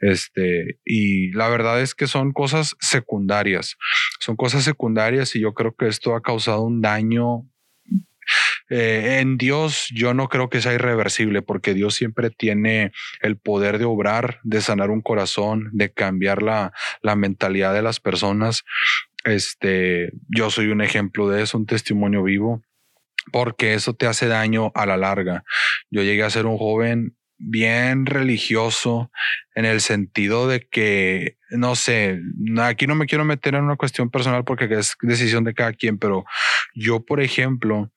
Este, 0.02 0.80
y 0.84 1.32
la 1.34 1.48
verdad 1.48 1.80
es 1.82 1.94
que 1.94 2.08
son 2.08 2.34
cosas 2.34 2.76
secundarias, 2.80 3.78
son 4.20 4.36
cosas 4.36 4.64
secundarias 4.64 5.36
y 5.36 5.42
yo 5.42 5.54
creo 5.54 5.76
que 5.76 5.88
esto 5.88 6.16
ha 6.16 6.22
causado 6.22 6.64
un 6.64 6.82
daño 6.82 7.46
eh, 8.70 9.20
en 9.22 9.38
Dios 9.38 9.88
yo 9.94 10.14
no 10.14 10.28
creo 10.28 10.50
que 10.50 10.62
sea 10.62 10.74
irreversible 10.74 11.42
porque 11.42 11.74
Dios 11.74 11.96
siempre 11.96 12.30
tiene 12.30 12.92
el 13.22 13.38
poder 13.38 13.78
de 13.78 13.86
obrar, 13.86 14.40
de 14.44 14.62
sanar 14.62 14.90
un 14.90 15.02
corazón, 15.02 15.70
de 15.72 15.92
cambiar 15.92 16.44
la, 16.44 16.74
la 17.02 17.16
mentalidad 17.16 17.74
de 17.74 17.82
las 17.82 18.00
personas. 18.00 18.64
Este, 19.28 20.14
yo 20.30 20.50
soy 20.50 20.68
un 20.68 20.82
ejemplo 20.82 21.28
de 21.28 21.44
eso, 21.44 21.58
un 21.58 21.66
testimonio 21.66 22.24
vivo, 22.24 22.62
porque 23.34 23.74
eso 23.74 23.94
te 23.94 24.08
hace 24.08 24.28
daño 24.28 24.72
a 24.74 24.86
la 24.86 24.96
larga. 24.96 25.44
Yo 25.92 26.02
llegué 26.02 26.24
a 26.24 26.30
ser 26.30 26.46
un 26.46 26.58
joven 26.58 27.18
bien 27.38 28.06
religioso 28.06 29.12
en 29.54 29.66
el 29.66 29.82
sentido 29.82 30.48
de 30.48 30.66
que, 30.70 31.36
no 31.50 31.76
sé, 31.76 32.22
aquí 32.62 32.88
no 32.88 32.96
me 32.96 33.06
quiero 33.06 33.26
meter 33.26 33.56
en 33.56 33.66
una 33.66 33.76
cuestión 33.76 34.10
personal 34.10 34.46
porque 34.46 34.70
es 34.72 34.96
decisión 35.02 35.44
de 35.44 35.54
cada 35.54 35.74
quien, 35.74 35.98
pero 35.98 36.24
yo, 36.74 37.04
por 37.04 37.20
ejemplo, 37.20 37.92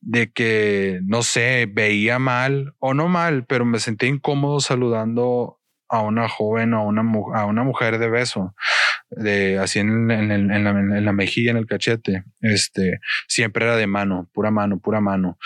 de 0.00 0.32
que, 0.32 1.00
no 1.04 1.22
sé, 1.22 1.68
veía 1.70 2.18
mal 2.18 2.74
o 2.78 2.94
no 2.94 3.08
mal, 3.08 3.44
pero 3.44 3.66
me 3.66 3.80
sentía 3.80 4.08
incómodo 4.08 4.60
saludando 4.60 5.60
a 5.90 6.00
una 6.00 6.26
joven 6.26 6.72
o 6.72 6.78
a 6.78 6.82
una, 6.84 7.02
a 7.34 7.44
una 7.44 7.64
mujer 7.64 7.98
de 7.98 8.08
beso 8.08 8.54
de 9.10 9.58
así 9.58 9.78
en, 9.78 10.08
la, 10.08 11.12
mejilla, 11.12 11.50
en 11.50 11.56
el 11.56 11.66
cachete, 11.66 12.24
este, 12.40 13.00
siempre 13.28 13.64
era 13.64 13.76
de 13.76 13.86
mano, 13.86 14.28
pura 14.32 14.50
mano, 14.50 14.78
pura 14.80 15.00
mano. 15.00 15.38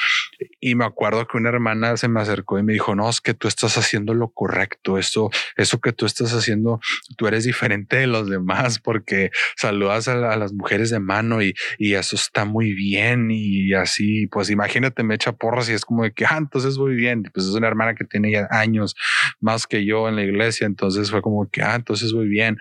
Y 0.60 0.74
me 0.74 0.84
acuerdo 0.84 1.26
que 1.26 1.36
una 1.36 1.48
hermana 1.48 1.96
se 1.96 2.08
me 2.08 2.20
acercó 2.20 2.58
y 2.58 2.62
me 2.62 2.72
dijo, 2.72 2.94
no, 2.94 3.08
es 3.08 3.20
que 3.20 3.34
tú 3.34 3.48
estás 3.48 3.76
haciendo 3.76 4.14
lo 4.14 4.30
correcto, 4.30 4.98
eso, 4.98 5.30
eso 5.56 5.80
que 5.80 5.92
tú 5.92 6.06
estás 6.06 6.32
haciendo, 6.32 6.80
tú 7.16 7.26
eres 7.26 7.44
diferente 7.44 7.96
de 7.96 8.06
los 8.06 8.28
demás 8.28 8.78
porque 8.78 9.30
saludas 9.56 10.08
a, 10.08 10.16
las 10.36 10.52
mujeres 10.52 10.90
de 10.90 11.00
mano 11.00 11.42
y, 11.42 11.54
y, 11.78 11.94
eso 11.94 12.16
está 12.16 12.44
muy 12.44 12.74
bien 12.74 13.28
y 13.30 13.72
así, 13.74 14.26
pues 14.28 14.50
imagínate, 14.50 15.02
me 15.02 15.14
echa 15.14 15.32
porras 15.32 15.68
y 15.68 15.72
es 15.72 15.84
como 15.84 16.04
de 16.04 16.12
que, 16.12 16.24
ah, 16.24 16.36
entonces 16.38 16.76
voy 16.76 16.94
bien, 16.94 17.24
pues 17.34 17.46
es 17.46 17.54
una 17.54 17.66
hermana 17.66 17.94
que 17.94 18.04
tiene 18.04 18.30
ya 18.30 18.46
años 18.50 18.94
más 19.40 19.66
que 19.66 19.84
yo 19.84 20.08
en 20.08 20.16
la 20.16 20.22
iglesia, 20.22 20.66
entonces 20.66 21.10
fue 21.10 21.22
como 21.22 21.48
que, 21.50 21.62
ah, 21.62 21.74
entonces 21.74 22.12
voy 22.12 22.28
bien 22.28 22.56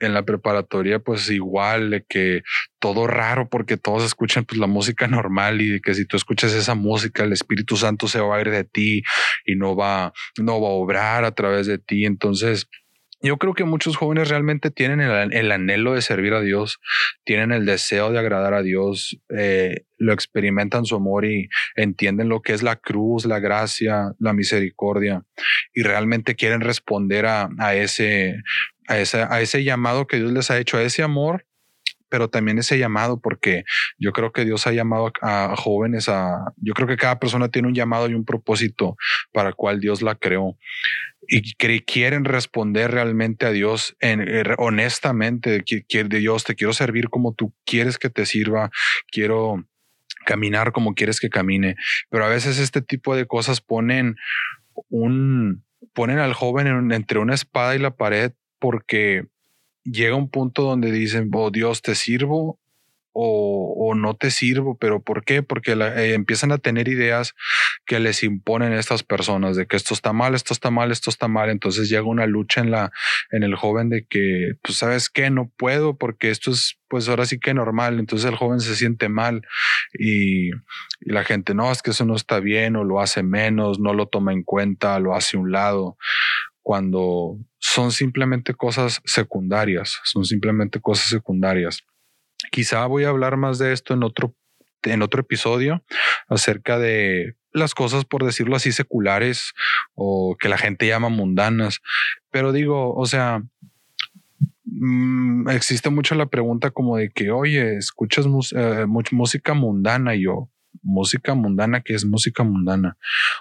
en 0.00 0.14
la 0.14 0.24
preparatoria, 0.24 0.98
pues 0.98 1.30
igual 1.30 1.90
de 1.90 2.04
que 2.08 2.42
todo 2.78 3.06
raro 3.06 3.48
porque 3.48 3.76
todos 3.76 4.04
escuchan 4.04 4.44
pues 4.44 4.58
la 4.58 4.66
música 4.66 5.08
normal 5.08 5.60
y 5.60 5.68
de 5.68 5.80
que 5.80 5.94
si 5.94 6.04
tú 6.04 6.16
escuchas 6.16 6.52
esa 6.52 6.74
música, 6.74 7.24
el 7.24 7.32
Espíritu 7.32 7.76
Santo 7.76 8.08
se 8.08 8.20
va 8.20 8.36
a 8.36 8.40
ir 8.40 8.50
de 8.50 8.64
ti 8.64 9.02
y 9.44 9.56
no 9.56 9.76
va, 9.76 10.12
no 10.38 10.60
va 10.60 10.68
a 10.68 10.72
obrar 10.72 11.24
a 11.24 11.32
través 11.32 11.66
de 11.66 11.78
ti. 11.78 12.04
Entonces, 12.04 12.68
yo 13.22 13.38
creo 13.38 13.54
que 13.54 13.64
muchos 13.64 13.96
jóvenes 13.96 14.28
realmente 14.28 14.70
tienen 14.70 15.00
el, 15.00 15.50
anhelo 15.50 15.94
de 15.94 16.02
servir 16.02 16.34
a 16.34 16.42
Dios, 16.42 16.78
tienen 17.24 17.50
el 17.50 17.64
deseo 17.64 18.12
de 18.12 18.18
agradar 18.18 18.52
a 18.52 18.62
Dios, 18.62 19.18
eh, 19.36 19.84
lo 19.96 20.12
experimentan 20.12 20.84
su 20.84 20.96
amor 20.96 21.24
y 21.24 21.48
entienden 21.76 22.28
lo 22.28 22.42
que 22.42 22.52
es 22.52 22.62
la 22.62 22.76
cruz, 22.76 23.24
la 23.24 23.40
gracia, 23.40 24.12
la 24.18 24.34
misericordia 24.34 25.24
y 25.72 25.82
realmente 25.82 26.34
quieren 26.34 26.60
responder 26.60 27.26
a, 27.26 27.48
a 27.58 27.74
ese 27.74 28.42
a 28.88 28.98
ese, 28.98 29.22
a 29.22 29.40
ese 29.40 29.64
llamado 29.64 30.06
que 30.06 30.18
Dios 30.18 30.32
les 30.32 30.50
ha 30.50 30.58
hecho, 30.58 30.78
a 30.78 30.82
ese 30.82 31.02
amor, 31.02 31.46
pero 32.08 32.28
también 32.28 32.58
ese 32.58 32.78
llamado, 32.78 33.20
porque 33.20 33.64
yo 33.98 34.12
creo 34.12 34.32
que 34.32 34.44
Dios 34.44 34.66
ha 34.66 34.72
llamado 34.72 35.12
a, 35.22 35.54
jóvenes 35.56 36.08
a, 36.08 36.52
yo 36.56 36.74
creo 36.74 36.86
que 36.88 36.96
cada 36.96 37.18
persona 37.18 37.48
tiene 37.48 37.68
un 37.68 37.74
llamado 37.74 38.08
y 38.08 38.14
un 38.14 38.24
propósito 38.24 38.96
para 39.32 39.50
el 39.50 39.54
cual 39.54 39.80
Dios 39.80 40.02
la 40.02 40.14
creó. 40.14 40.56
Y 41.28 41.54
que 41.54 41.84
quieren 41.84 42.24
responder 42.24 42.92
realmente 42.92 43.46
a 43.46 43.50
Dios 43.50 43.96
en, 44.00 44.20
eh, 44.22 44.44
honestamente, 44.58 45.64
que, 45.64 46.04
de 46.04 46.18
Dios, 46.18 46.44
te 46.44 46.54
quiero 46.54 46.72
servir 46.72 47.08
como 47.08 47.34
tú 47.34 47.52
quieres 47.64 47.98
que 47.98 48.10
te 48.10 48.26
sirva, 48.26 48.70
quiero 49.10 49.64
caminar 50.24 50.72
como 50.72 50.94
quieres 50.94 51.20
que 51.20 51.28
camine, 51.28 51.76
pero 52.10 52.24
a 52.24 52.28
veces 52.28 52.58
este 52.58 52.82
tipo 52.82 53.14
de 53.14 53.26
cosas 53.26 53.60
ponen 53.60 54.16
un, 54.88 55.64
ponen 55.92 56.18
al 56.18 56.34
joven 56.34 56.92
entre 56.92 57.20
una 57.20 57.34
espada 57.34 57.76
y 57.76 57.78
la 57.78 57.96
pared 57.96 58.32
porque 58.58 59.26
llega 59.84 60.16
un 60.16 60.30
punto 60.30 60.62
donde 60.62 60.90
dicen, 60.90 61.30
oh 61.32 61.50
Dios, 61.50 61.82
te 61.82 61.94
sirvo 61.94 62.58
o, 63.18 63.94
no 63.96 64.14
te 64.14 64.30
sirvo, 64.30 64.76
pero 64.76 65.00
¿por 65.00 65.24
qué? 65.24 65.42
Porque 65.42 65.72
eh, 65.72 66.12
empiezan 66.12 66.52
a 66.52 66.58
tener 66.58 66.86
ideas 66.86 67.34
que 67.86 67.98
les 67.98 68.22
imponen 68.22 68.74
a 68.74 68.78
estas 68.78 69.04
personas 69.04 69.56
de 69.56 69.66
que 69.66 69.76
esto 69.76 69.94
está 69.94 70.12
mal, 70.12 70.34
esto 70.34 70.52
está 70.52 70.70
mal, 70.70 70.92
esto 70.92 71.08
está 71.08 71.26
mal. 71.26 71.48
Entonces 71.48 71.88
llega 71.88 72.02
una 72.02 72.26
lucha 72.26 72.60
en 72.60 72.70
la, 72.70 72.92
en 73.30 73.42
el 73.42 73.54
joven 73.54 73.88
de 73.88 74.04
que, 74.04 74.52
pues, 74.60 74.76
¿sabes 74.76 75.08
qué? 75.08 75.30
No 75.30 75.50
puedo 75.56 75.96
porque 75.96 76.30
esto 76.30 76.50
es, 76.50 76.78
pues, 76.88 77.08
ahora 77.08 77.24
sí 77.24 77.38
que 77.38 77.54
normal. 77.54 77.98
Entonces 77.98 78.28
el 78.28 78.36
joven 78.36 78.60
se 78.60 78.76
siente 78.76 79.08
mal 79.08 79.40
y, 79.98 80.50
y 80.50 80.52
la 81.00 81.24
gente, 81.24 81.54
no, 81.54 81.72
es 81.72 81.80
que 81.80 81.92
eso 81.92 82.04
no 82.04 82.16
está 82.16 82.40
bien 82.40 82.76
o 82.76 82.84
lo 82.84 83.00
hace 83.00 83.22
menos, 83.22 83.80
no 83.80 83.94
lo 83.94 84.08
toma 84.08 84.34
en 84.34 84.42
cuenta, 84.42 84.98
lo 85.00 85.14
hace 85.14 85.38
a 85.38 85.40
un 85.40 85.52
lado 85.52 85.96
cuando 86.60 87.38
son 87.68 87.90
simplemente 87.90 88.54
cosas 88.54 89.00
secundarias, 89.04 90.00
son 90.04 90.24
simplemente 90.24 90.80
cosas 90.80 91.08
secundarias. 91.08 91.82
Quizá 92.52 92.86
voy 92.86 93.04
a 93.04 93.08
hablar 93.08 93.36
más 93.36 93.58
de 93.58 93.72
esto 93.72 93.92
en 93.92 94.04
otro, 94.04 94.34
en 94.84 95.02
otro 95.02 95.20
episodio 95.20 95.82
acerca 96.28 96.78
de 96.78 97.34
las 97.52 97.74
cosas, 97.74 98.04
por 98.04 98.24
decirlo 98.24 98.54
así, 98.54 98.70
seculares 98.70 99.52
o 99.94 100.36
que 100.38 100.48
la 100.48 100.58
gente 100.58 100.86
llama 100.86 101.08
mundanas. 101.08 101.80
Pero 102.30 102.52
digo, 102.52 102.94
o 102.94 103.06
sea, 103.06 103.42
mm, 104.64 105.48
existe 105.48 105.90
mucho 105.90 106.14
la 106.14 106.26
pregunta 106.26 106.70
como 106.70 106.98
de 106.98 107.10
que, 107.10 107.32
oye, 107.32 107.76
escuchas 107.78 108.26
eh, 108.54 108.86
música 108.86 109.54
mundana 109.54 110.14
y 110.14 110.22
yo, 110.22 110.48
música 110.82 111.34
mundana 111.34 111.82
que 111.82 111.94
es 111.94 112.04
música 112.04 112.42
mundana. 112.42 112.96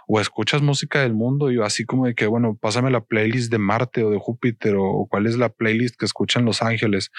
O 0.08 0.20
escuchas 0.20 0.62
música 0.62 1.02
del 1.02 1.14
mundo 1.14 1.52
y 1.52 1.62
así 1.62 1.86
como 1.86 2.06
de 2.06 2.16
que 2.16 2.28
bueno 2.28 2.58
pásame 2.60 2.92
la 2.92 3.02
playlist 3.02 3.52
de 3.52 3.58
Marte 3.58 4.04
o 4.04 4.12
de 4.12 4.20
Júpiter 4.20 4.76
o, 4.78 5.08
cuál 5.10 5.28
es 5.28 5.38
la 5.38 5.50
playlist 5.50 5.96
que 5.98 6.06
escuchan 6.06 6.46
los 6.46 6.62
ángeles 6.62 7.12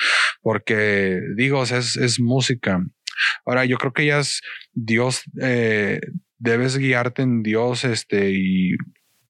porque 0.42 1.20
digo 1.37 1.62
es, 1.62 1.96
es 1.96 2.20
música. 2.20 2.85
Ahora 3.44 3.64
yo 3.64 3.78
creo 3.78 3.92
que 3.92 4.06
ya 4.06 4.18
es 4.20 4.42
Dios 4.73 5.23
eh, 5.40 6.00
debes 6.38 6.76
guiarte 6.76 7.23
en 7.23 7.42
Dios 7.42 7.85
este 7.85 8.30
y 8.32 8.73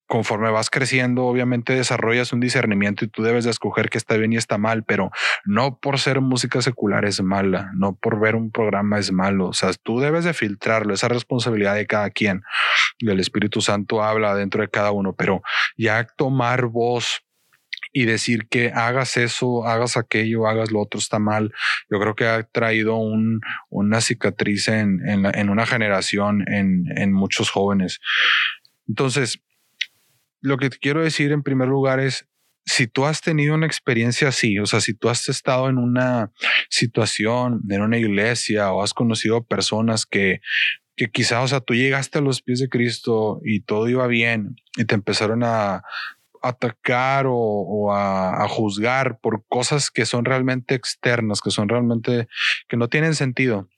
conforme 0.07 0.51
vas 0.51 0.71
creciendo, 0.71 1.25
obviamente 1.25 1.75
desarrollas 1.75 2.33
un 2.33 2.41
discernimiento 2.41 3.05
y 3.05 3.09
tú 3.09 3.23
debes 3.23 3.45
de 3.45 3.51
escoger 3.51 3.91
qué 3.91 3.99
está 3.99 4.17
bien 4.17 4.33
y 4.33 4.37
está 4.37 4.57
mal, 4.57 4.85
pero 4.85 5.11
no 5.45 5.79
por 5.79 5.99
ser 5.99 6.21
música 6.21 6.63
secular 6.63 7.05
es 7.05 7.23
mala, 7.23 7.71
no 7.75 7.97
por 7.97 8.21
ver 8.21 8.37
un 8.37 8.51
programa 8.51 8.99
es 8.99 9.13
malo. 9.13 9.49
O 9.49 9.53
sea, 9.53 9.73
tú 9.83 10.01
debes 10.01 10.25
de 10.25 10.33
filtrarlo, 10.33 10.95
esa 10.95 11.09
responsabilidad 11.09 11.75
de 11.75 11.87
cada 11.87 12.11
quien. 12.11 12.43
Y 12.99 13.11
el 13.11 13.21
Espíritu 13.21 13.61
Santo 13.61 14.03
habla 14.03 14.35
dentro 14.35 14.63
de 14.63 14.69
cada 14.69 14.93
uno, 14.93 15.15
pero 15.15 15.43
ya 15.77 16.07
tomar 16.17 16.67
voz 16.67 17.23
y 17.93 18.05
decir 18.05 18.47
que 18.49 18.73
hagas 18.73 19.17
eso, 19.17 19.67
hagas 19.67 19.97
aquello, 19.97 20.47
hagas 20.47 20.71
lo 20.71 20.81
otro 20.81 20.99
está 20.99 21.19
mal. 21.19 21.53
Yo 21.91 21.99
creo 21.99 22.15
que 22.15 22.27
ha 22.27 22.43
traído 22.43 22.97
un, 22.97 23.41
una 23.71 24.01
cicatriz 24.01 24.69
en, 24.69 25.01
en, 25.09 25.27
en 25.27 25.49
una 25.49 25.67
generación, 25.67 26.45
en, 26.47 26.85
en 26.97 27.13
muchos 27.13 27.51
jóvenes. 27.51 28.01
Entonces, 28.89 29.41
lo 30.47 30.59
que 30.59 30.71
te 30.71 30.79
quiero 30.79 31.03
decir 31.03 31.33
en 31.33 31.43
primer 31.43 31.69
lugar 31.69 31.99
es, 31.99 32.29
si 32.65 32.87
tú 32.87 33.05
has 33.05 33.21
tenido 33.21 33.55
una 33.55 33.67
experiencia 33.67 34.29
así, 34.29 34.59
o 34.59 34.67
sea, 34.67 34.81
si 34.81 34.95
tú 34.95 35.09
has 35.09 35.29
estado 35.29 35.69
en 35.69 35.79
una 35.79 36.33
situación, 36.71 37.63
en 37.69 37.83
una 37.83 37.99
iglesia 37.99 38.73
o 38.73 38.83
has 38.83 38.95
conocido 38.95 39.45
personas 39.45 40.07
que, 40.07 40.41
que 40.97 41.07
quizás, 41.11 41.45
o 41.45 41.49
sea, 41.49 41.61
tú 41.61 41.75
llegaste 41.75 42.19
a 42.19 42.23
los 42.23 42.43
pies 42.43 42.61
de 42.61 42.69
Cristo 42.69 43.41
y 43.45 43.61
todo 43.63 43.89
iba 43.89 44.07
bien 44.07 44.57
y 44.77 44.85
te 44.85 44.95
empezaron 44.95 45.43
a 45.43 45.83
atacar 46.43 47.27
o, 47.29 47.93
a, 47.93 48.45
a, 48.45 48.49
juzgar 48.49 49.19
por 49.21 49.45
cosas 49.49 49.91
que 49.91 50.07
son 50.07 50.25
realmente 50.25 50.77
externas, 50.77 51.41
que 51.41 51.51
son 51.51 51.69
realmente, 51.69 52.29
que 52.69 52.77
no 52.77 52.89
tienen 52.89 53.17
sentido. 53.17 53.69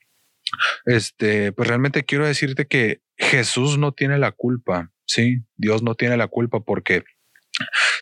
Este, 0.84 1.52
pues 1.52 1.66
realmente 1.66 2.04
quiero 2.04 2.26
decirte 2.26 2.66
que 2.66 3.00
Jesús 3.16 3.78
no 3.78 3.92
tiene 3.92 4.18
la 4.18 4.32
culpa, 4.32 4.92
¿sí? 5.08 5.42
Dios 5.56 5.82
no 5.82 5.96
tiene 5.96 6.16
la 6.16 6.28
culpa 6.28 6.60
porque 6.60 7.02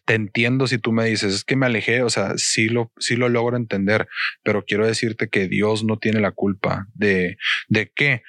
te 0.04 0.14
entiendo 0.14 0.66
si 0.66 0.78
tú 0.78 0.92
me 0.92 1.06
dices, 1.06 1.34
es 1.34 1.44
que 1.44 1.56
me 1.56 1.66
alejé, 1.66 2.02
o 2.02 2.10
sea, 2.10 2.34
sí 2.36 2.68
lo, 2.68 2.92
sí 2.98 3.16
lo 3.16 3.28
logro 3.28 3.56
entender, 3.56 4.06
pero 4.42 4.64
quiero 4.64 4.86
decirte 4.86 5.28
que 5.28 5.48
Dios 5.48 5.84
no 5.84 5.98
tiene 5.98 6.20
la 6.20 6.32
culpa 6.32 6.86
de, 6.94 7.38
de 7.68 7.90
qué 7.94 8.22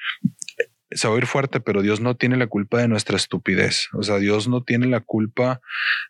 se 0.91 1.07
va 1.07 1.13
a 1.13 1.15
oír 1.15 1.25
fuerte, 1.25 1.59
pero 1.59 1.81
Dios 1.81 1.99
no 1.99 2.15
tiene 2.15 2.37
la 2.37 2.47
culpa 2.47 2.79
de 2.79 2.87
nuestra 2.87 3.17
estupidez. 3.17 3.89
O 3.93 4.03
sea, 4.03 4.19
Dios 4.19 4.47
no 4.47 4.63
tiene 4.63 4.87
la 4.87 5.01
culpa 5.01 5.61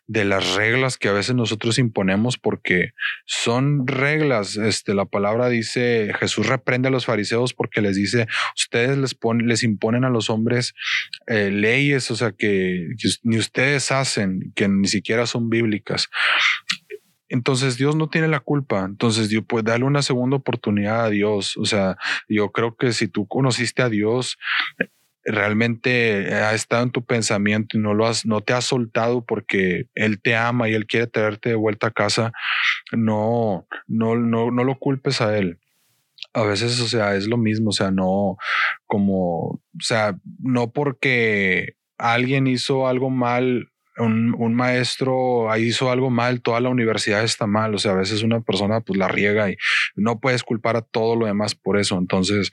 de 0.06 0.24
las 0.24 0.54
reglas 0.54 0.96
que 0.96 1.08
a 1.08 1.12
veces 1.12 1.34
nosotros 1.34 1.78
imponemos 1.78 2.38
porque 2.38 2.92
son 3.26 3.86
reglas. 3.86 4.56
Este, 4.56 4.94
la 4.94 5.04
palabra 5.04 5.48
dice, 5.48 6.12
Jesús 6.18 6.46
reprende 6.46 6.88
a 6.88 6.92
los 6.92 7.06
fariseos 7.06 7.54
porque 7.54 7.80
les 7.80 7.96
dice, 7.96 8.26
ustedes 8.56 8.96
les, 8.98 9.16
les 9.44 9.62
imponen 9.62 10.04
a 10.04 10.10
los 10.10 10.30
hombres 10.30 10.74
eh, 11.26 11.50
leyes, 11.50 12.10
o 12.10 12.16
sea, 12.16 12.32
que 12.32 12.88
ni 13.22 13.38
ustedes 13.38 13.90
hacen, 13.90 14.52
que 14.54 14.68
ni 14.68 14.88
siquiera 14.88 15.26
son 15.26 15.50
bíblicas. 15.50 16.08
Entonces 17.28 17.76
Dios 17.76 17.96
no 17.96 18.08
tiene 18.08 18.28
la 18.28 18.40
culpa. 18.40 18.84
Entonces 18.84 19.28
Dios 19.28 19.44
puede 19.46 19.70
darle 19.70 19.86
una 19.86 20.02
segunda 20.02 20.36
oportunidad 20.36 21.04
a 21.04 21.10
Dios. 21.10 21.56
O 21.56 21.64
sea, 21.64 21.96
yo 22.28 22.50
creo 22.50 22.76
que 22.76 22.92
si 22.92 23.08
tú 23.08 23.26
conociste 23.26 23.82
a 23.82 23.88
Dios, 23.88 24.38
realmente 25.24 26.32
ha 26.34 26.54
estado 26.54 26.84
en 26.84 26.90
tu 26.90 27.04
pensamiento 27.04 27.76
y 27.76 27.80
no 27.80 27.94
lo 27.94 28.06
has, 28.06 28.24
no 28.24 28.40
te 28.40 28.54
has 28.54 28.64
soltado 28.64 29.24
porque 29.24 29.86
Él 29.94 30.20
te 30.20 30.34
ama 30.34 30.68
y 30.68 30.74
Él 30.74 30.86
quiere 30.86 31.06
traerte 31.06 31.50
de 31.50 31.54
vuelta 31.54 31.88
a 31.88 31.92
casa, 31.92 32.32
no, 32.92 33.66
no, 33.86 34.16
no, 34.16 34.50
no 34.50 34.64
lo 34.64 34.78
culpes 34.78 35.20
a 35.20 35.36
Él. 35.36 35.58
A 36.32 36.42
veces, 36.42 36.80
o 36.80 36.88
sea, 36.88 37.14
es 37.14 37.26
lo 37.26 37.36
mismo, 37.36 37.70
o 37.70 37.72
sea, 37.72 37.90
no 37.90 38.36
como, 38.86 39.48
o 39.48 39.60
sea, 39.80 40.18
no 40.40 40.72
porque 40.72 41.74
alguien 41.98 42.46
hizo 42.46 42.86
algo 42.86 43.10
mal 43.10 43.70
un, 43.98 44.54
maestro 44.54 45.54
hizo 45.56 45.90
algo 45.90 46.10
mal, 46.10 46.40
toda 46.40 46.60
la 46.60 46.68
universidad 46.68 47.22
está 47.22 47.46
mal. 47.46 47.74
O 47.74 47.78
sea, 47.78 47.92
a 47.92 47.96
veces 47.96 48.22
una 48.22 48.40
persona 48.40 48.80
pues 48.80 48.98
la 48.98 49.08
riega 49.08 49.50
y 49.50 49.56
no 49.96 50.20
puedes 50.20 50.42
culpar 50.42 50.76
a 50.76 50.82
todo 50.82 51.16
lo 51.16 51.26
demás 51.26 51.54
por 51.54 51.78
eso. 51.78 51.98
Entonces, 51.98 52.50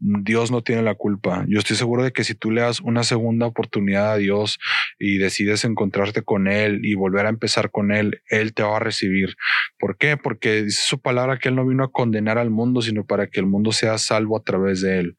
Dios 0.00 0.50
no 0.50 0.62
tiene 0.62 0.82
la 0.82 0.94
culpa. 0.94 1.44
Yo 1.48 1.58
estoy 1.58 1.76
seguro 1.76 2.04
de 2.04 2.12
que 2.12 2.24
si 2.24 2.34
tú 2.34 2.50
le 2.50 2.62
das 2.62 2.80
una 2.80 3.04
segunda 3.04 3.46
oportunidad 3.46 4.12
a 4.12 4.16
Dios 4.16 4.58
y 4.98 5.18
decides 5.18 5.64
encontrarte 5.64 6.22
con 6.22 6.48
Él 6.48 6.80
y 6.84 6.94
volver 6.94 7.26
a 7.26 7.30
empezar 7.30 7.70
con 7.70 7.92
Él, 7.92 8.22
Él 8.28 8.54
te 8.54 8.62
va 8.62 8.76
a 8.76 8.80
recibir. 8.80 9.36
¿Por 9.78 9.96
qué? 9.96 10.16
Porque 10.16 10.62
dice 10.62 10.82
su 10.86 11.00
palabra 11.00 11.38
que 11.38 11.48
Él 11.48 11.56
no 11.56 11.66
vino 11.66 11.84
a 11.84 11.92
condenar 11.92 12.38
al 12.38 12.50
mundo, 12.50 12.82
sino 12.82 13.04
para 13.04 13.28
que 13.28 13.40
el 13.40 13.46
mundo 13.46 13.72
sea 13.72 13.98
salvo 13.98 14.36
a 14.36 14.42
través 14.42 14.80
de 14.80 14.98
Él. 14.98 15.16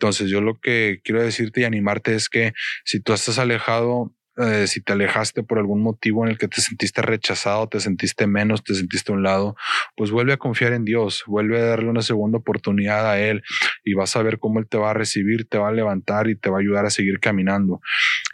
Entonces 0.00 0.30
yo 0.30 0.40
lo 0.40 0.58
que 0.58 1.00
quiero 1.04 1.22
decirte 1.22 1.60
y 1.60 1.64
animarte 1.64 2.14
es 2.14 2.30
que 2.30 2.54
si 2.86 3.00
tú 3.02 3.12
estás 3.12 3.38
alejado 3.38 4.14
eh, 4.36 4.66
si 4.66 4.80
te 4.80 4.92
alejaste 4.92 5.42
por 5.42 5.58
algún 5.58 5.82
motivo 5.82 6.24
en 6.24 6.30
el 6.30 6.38
que 6.38 6.48
te 6.48 6.60
sentiste 6.60 7.02
rechazado, 7.02 7.68
te 7.68 7.80
sentiste 7.80 8.26
menos, 8.26 8.62
te 8.62 8.74
sentiste 8.74 9.12
a 9.12 9.14
un 9.14 9.22
lado, 9.22 9.56
pues 9.96 10.10
vuelve 10.10 10.32
a 10.32 10.36
confiar 10.36 10.72
en 10.72 10.84
Dios, 10.84 11.24
vuelve 11.26 11.60
a 11.60 11.64
darle 11.64 11.90
una 11.90 12.02
segunda 12.02 12.38
oportunidad 12.38 13.10
a 13.10 13.20
Él 13.20 13.42
y 13.84 13.94
vas 13.94 14.16
a 14.16 14.22
ver 14.22 14.38
cómo 14.38 14.60
Él 14.60 14.68
te 14.68 14.78
va 14.78 14.90
a 14.90 14.94
recibir, 14.94 15.48
te 15.48 15.58
va 15.58 15.68
a 15.68 15.72
levantar 15.72 16.28
y 16.28 16.36
te 16.36 16.50
va 16.50 16.58
a 16.58 16.60
ayudar 16.60 16.86
a 16.86 16.90
seguir 16.90 17.20
caminando. 17.20 17.80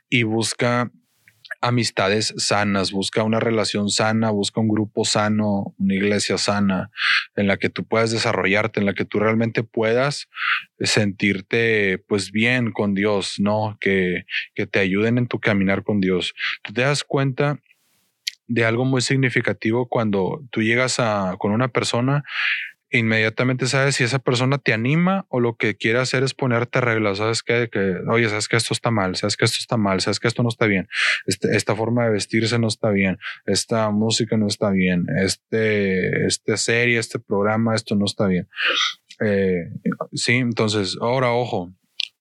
Y 0.08 0.22
busca 0.22 0.90
amistades 1.66 2.32
sanas, 2.37 2.92
busca 2.92 3.25
una 3.25 3.40
relación 3.40 3.90
sana, 3.90 4.30
busca 4.30 4.61
un 4.61 4.68
grupo 4.68 5.04
sano, 5.04 5.75
una 5.78 5.94
iglesia 5.94 6.38
sana 6.38 6.90
en 7.35 7.49
la 7.49 7.56
que 7.56 7.68
tú 7.68 7.85
puedas 7.85 8.12
desarrollarte, 8.12 8.80
en 8.80 8.87
la 8.87 8.94
que 8.94 9.04
tú 9.04 9.18
realmente 9.18 9.64
puedas 9.64 10.28
sentirte 10.78 11.99
pues 12.06 12.30
bien 12.30 12.70
con 12.70 12.94
Dios, 12.94 13.37
¿no? 13.38 13.76
Que, 13.80 14.26
que 14.54 14.66
te 14.66 14.78
ayuden 14.78 15.18
en 15.18 15.26
tu 15.26 15.40
caminar 15.40 15.82
con 15.82 16.00
Dios. 16.00 16.35
Tú 16.62 16.73
te 16.73 16.82
das 16.82 17.02
cuenta 17.02 17.61
de 18.46 18.64
algo 18.64 18.85
muy 18.85 19.00
significativo 19.00 19.88
cuando 19.88 20.44
tú 20.50 20.62
llegas 20.62 21.00
a, 21.00 21.35
con 21.38 21.50
una 21.50 21.68
persona 21.68 22.23
inmediatamente 22.90 23.66
sabes 23.66 23.97
si 23.97 24.05
esa 24.05 24.19
persona 24.19 24.59
te 24.59 24.72
anima 24.72 25.27
o 25.29 25.40
lo 25.40 25.57
que 25.57 25.77
quiere 25.77 25.99
hacer 25.99 26.22
es 26.22 26.35
ponerte 26.35 26.81
reglas. 26.81 27.18
Sabes 27.18 27.42
que, 27.42 27.68
que 27.70 27.96
oye, 28.09 28.29
sabes 28.29 28.49
que 28.49 28.57
esto 28.57 28.72
está 28.72 28.90
mal, 28.90 29.16
sabes 29.16 29.37
que 29.37 29.44
esto 29.44 29.59
está 29.61 29.77
mal, 29.77 30.01
sabes 30.01 30.20
que 30.20 30.29
esto 30.29 30.42
no 30.42 30.49
está 30.49 30.66
bien, 30.66 30.88
este, 31.27 31.57
esta 31.57 31.75
forma 31.75 32.05
de 32.05 32.11
vestirse 32.11 32.59
no 32.59 32.68
está 32.68 32.90
bien, 32.90 33.18
esta 33.44 33.90
música 33.90 34.37
no 34.37 34.46
está 34.46 34.70
bien, 34.70 35.07
este, 35.20 36.27
esta 36.27 36.57
serie, 36.57 36.99
este 36.99 37.18
programa, 37.18 37.75
esto 37.75 37.96
no 37.96 38.05
está 38.05 38.27
bien. 38.27 38.49
Eh, 39.20 39.70
sí, 40.12 40.35
entonces, 40.35 40.96
ahora 41.01 41.33
ojo, 41.33 41.72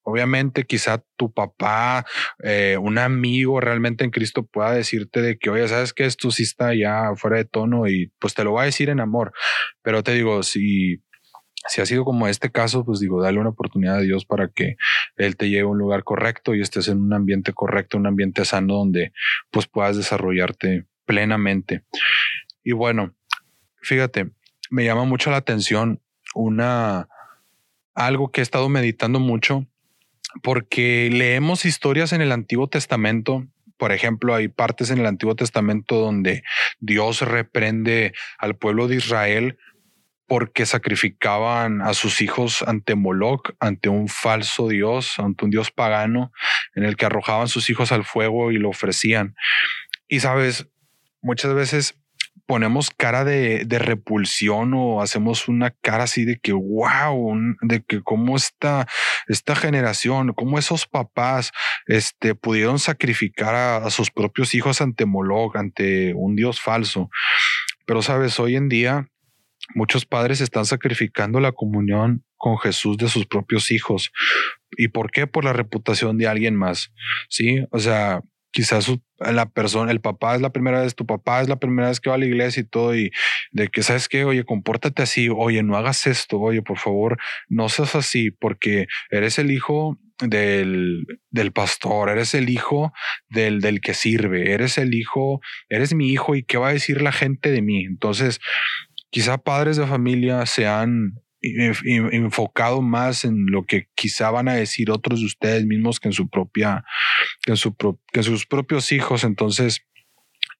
Obviamente, 0.07 0.65
quizá 0.65 1.03
tu 1.17 1.33
papá, 1.33 2.05
eh, 2.43 2.77
un 2.79 2.99
amigo 2.99 3.59
realmente 3.59 4.03
en 4.03 4.11
Cristo 4.11 4.45
pueda 4.45 4.71
decirte 4.71 5.19
de 5.19 5.39
que, 5.39 5.49
oye, 5.49 5.67
sabes 5.67 5.93
que 5.93 6.05
esto 6.05 6.29
sí 6.29 6.43
está 6.43 6.75
ya 6.75 7.15
fuera 7.15 7.37
de 7.37 7.45
tono 7.45 7.87
y 7.87 8.11
pues 8.19 8.35
te 8.35 8.43
lo 8.43 8.53
va 8.53 8.61
a 8.61 8.65
decir 8.65 8.89
en 8.89 8.99
amor. 8.99 9.33
Pero 9.81 10.03
te 10.03 10.13
digo, 10.13 10.43
si, 10.43 11.01
si 11.67 11.81
ha 11.81 11.87
sido 11.87 12.05
como 12.05 12.27
este 12.27 12.51
caso, 12.51 12.85
pues 12.85 12.99
digo, 12.99 13.19
dale 13.19 13.39
una 13.39 13.49
oportunidad 13.49 13.95
a 13.95 14.01
Dios 14.01 14.25
para 14.25 14.47
que 14.47 14.75
Él 15.15 15.37
te 15.37 15.49
lleve 15.49 15.63
a 15.63 15.71
un 15.71 15.79
lugar 15.79 16.03
correcto 16.03 16.53
y 16.53 16.61
estés 16.61 16.87
en 16.87 17.01
un 17.01 17.13
ambiente 17.13 17.51
correcto, 17.53 17.97
un 17.97 18.05
ambiente 18.05 18.45
sano 18.45 18.75
donde 18.75 19.11
pues 19.49 19.65
puedas 19.65 19.97
desarrollarte 19.97 20.85
plenamente. 21.05 21.83
Y 22.63 22.73
bueno, 22.73 23.15
fíjate, 23.81 24.29
me 24.69 24.85
llama 24.85 25.05
mucho 25.05 25.31
la 25.31 25.37
atención 25.37 25.99
una 26.35 27.07
algo 27.95 28.29
que 28.29 28.41
he 28.41 28.43
estado 28.43 28.69
meditando 28.69 29.19
mucho 29.19 29.65
porque 30.43 31.09
leemos 31.11 31.65
historias 31.65 32.13
en 32.13 32.21
el 32.21 32.31
Antiguo 32.31 32.67
Testamento. 32.67 33.45
Por 33.77 33.91
ejemplo, 33.91 34.35
hay 34.35 34.47
partes 34.47 34.89
en 34.89 34.99
el 34.99 35.05
Antiguo 35.05 35.35
Testamento 35.35 35.95
donde 35.95 36.43
Dios 36.79 37.21
reprende 37.21 38.13
al 38.37 38.55
pueblo 38.55 38.87
de 38.87 38.95
Israel 38.95 39.57
porque 40.27 40.65
sacrificaban 40.65 41.81
a 41.81 41.93
sus 41.93 42.21
hijos 42.21 42.63
ante 42.63 42.95
Moloch, 42.95 43.51
ante 43.59 43.89
un 43.89 44.07
falso 44.07 44.67
dios, 44.69 45.19
ante 45.19 45.45
un 45.45 45.51
dios 45.51 45.71
pagano, 45.71 46.31
en 46.73 46.83
el 46.83 46.97
que 46.97 47.05
arrojaban 47.05 47.47
sus 47.47 47.69
hijos 47.69 47.91
al 47.91 48.05
fuego 48.05 48.51
y 48.51 48.57
lo 48.57 48.69
ofrecían. 48.69 49.35
Y 50.07 50.21
sabes, 50.21 50.67
muchas 51.21 51.53
veces 51.53 51.95
ponemos 52.45 52.91
cara 52.91 53.23
de, 53.23 53.65
repulsión 53.79 54.73
o 54.73 55.01
hacemos 55.01 55.47
una 55.47 55.71
cara 55.71 56.03
así 56.03 56.25
de 56.25 56.39
que 56.39 56.53
wow, 56.53 57.35
de 57.61 57.83
que 57.83 58.01
cómo 58.01 58.35
esta, 58.35 58.87
esta 59.27 59.55
generación, 59.55 60.33
cómo 60.33 60.59
esos 60.59 60.87
papás 60.87 61.51
este, 61.87 62.35
pudieron 62.35 62.79
sacrificar 62.79 63.55
a, 63.55 63.89
sus 63.89 64.11
propios 64.11 64.53
hijos 64.53 64.81
ante 64.81 65.05
Moloch, 65.05 65.55
ante 65.55 66.13
un 66.13 66.35
dios 66.35 66.61
falso. 66.61 67.09
Pero 67.85 68.01
sabes, 68.01 68.39
hoy 68.39 68.55
en 68.55 68.69
día 68.69 69.07
muchos 69.73 70.05
padres 70.05 70.41
están 70.41 70.65
sacrificando 70.65 71.39
la 71.39 71.51
comunión 71.51 72.23
con 72.37 72.57
Jesús 72.57 72.97
de 72.97 73.07
sus 73.07 73.25
propios 73.25 73.71
hijos. 73.71 74.11
¿Y 74.77 74.89
por 74.89 75.11
qué? 75.11 75.25
Por 75.25 75.45
la 75.45 75.53
reputación 75.53 76.17
de 76.17 76.27
alguien 76.27 76.55
más. 76.55 76.91
Sí, 77.29 77.65
o 77.71 77.79
sea, 77.79 78.21
quizás 78.55 78.89
la 79.19 79.49
persona, 79.49 79.91
el 79.91 79.99
papá 79.99 80.35
es 80.35 80.41
la 80.41 80.53
primera 80.53 80.79
vez, 80.79 80.95
tu 80.95 81.05
papá 81.05 81.41
es 81.41 81.49
la 81.49 81.57
primera 81.57 81.89
vez 81.89 81.99
que 81.99 82.09
va 82.09 82.15
a 82.15 82.19
la 82.19 82.25
iglesia 82.25 82.61
y 82.61 82.63
todo, 82.63 82.95
y 82.95 83.11
de 83.51 83.67
que 83.67 83.83
sabes 83.83 84.07
que, 84.07 84.23
oye, 84.23 84.45
compórtate 84.45 85.03
así, 85.03 85.27
oye, 85.29 85.61
no 85.61 85.75
hagas 85.75 86.07
esto, 86.07 86.39
oye, 86.39 86.61
por 86.61 86.77
favor, 86.77 87.17
no 87.49 87.67
seas 87.67 87.95
así, 87.95 88.31
porque 88.31 88.87
eres 89.11 89.39
el 89.39 89.51
hijo 89.51 89.99
del, 90.19 91.05
del 91.31 91.51
pastor, 91.51 92.09
eres 92.09 92.33
el 92.33 92.49
hijo 92.49 92.93
del, 93.27 93.59
del 93.59 93.81
que 93.81 93.93
sirve, 93.93 94.53
eres 94.53 94.77
el 94.77 94.93
hijo, 94.93 95.41
eres 95.67 95.93
mi 95.93 96.07
hijo, 96.13 96.33
y 96.33 96.43
qué 96.43 96.57
va 96.57 96.69
a 96.69 96.73
decir 96.73 97.01
la 97.01 97.11
gente 97.11 97.51
de 97.51 97.61
mí. 97.61 97.83
Entonces, 97.83 98.39
quizá 99.09 99.37
padres 99.37 99.75
de 99.75 99.85
familia 99.85 100.45
sean 100.45 101.24
enfocado 102.11 102.81
más 102.81 103.25
en 103.25 103.45
lo 103.47 103.65
que 103.65 103.87
quizá 103.95 104.31
van 104.31 104.47
a 104.47 104.55
decir 104.55 104.91
otros 104.91 105.19
de 105.19 105.25
ustedes 105.27 105.65
mismos 105.65 105.99
que 105.99 106.09
en 106.09 106.13
su 106.13 106.29
propia, 106.29 106.83
en, 107.45 107.57
su 107.57 107.75
que 108.11 108.23
sus 108.23 108.45
propios 108.45 108.91
hijos. 108.91 109.23
Entonces, 109.23 109.85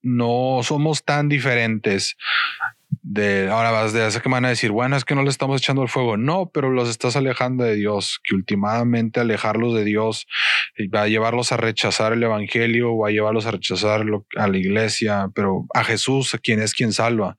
no 0.02 0.62
somos 0.64 1.04
tan 1.04 1.30
diferentes 1.30 2.16
de 3.02 3.50
ahora 3.50 3.72
vas 3.72 3.94
de 3.94 4.08
esa 4.08 4.20
que 4.20 4.30
van 4.30 4.46
a 4.46 4.50
decir, 4.50 4.72
bueno, 4.72 4.96
es 4.96 5.06
que 5.06 5.16
no 5.16 5.24
le 5.24 5.30
estamos 5.30 5.62
echando 5.62 5.84
el 5.84 5.90
fuego. 5.90 6.18
No, 6.18 6.50
pero 6.52 6.72
los 6.72 6.90
estás 6.90 7.16
alejando 7.16 7.64
de 7.64 7.76
Dios, 7.76 8.20
que 8.24 8.36
últimamente 8.36 9.20
alejarlos 9.20 9.76
de 9.76 9.84
Dios 9.84 10.28
va 10.94 11.04
a 11.04 11.08
llevarlos 11.08 11.52
a 11.52 11.58
rechazar 11.58 12.14
el 12.14 12.24
evangelio, 12.24 12.98
va 12.98 13.10
a 13.10 13.12
llevarlos 13.12 13.46
a 13.46 13.52
rechazar 13.52 14.06
a 14.38 14.48
la 14.48 14.58
iglesia, 14.58 15.30
pero 15.36 15.66
a 15.74 15.84
Jesús, 15.84 16.36
quien 16.42 16.62
es 16.62 16.74
quien 16.74 16.94
salva 16.94 17.38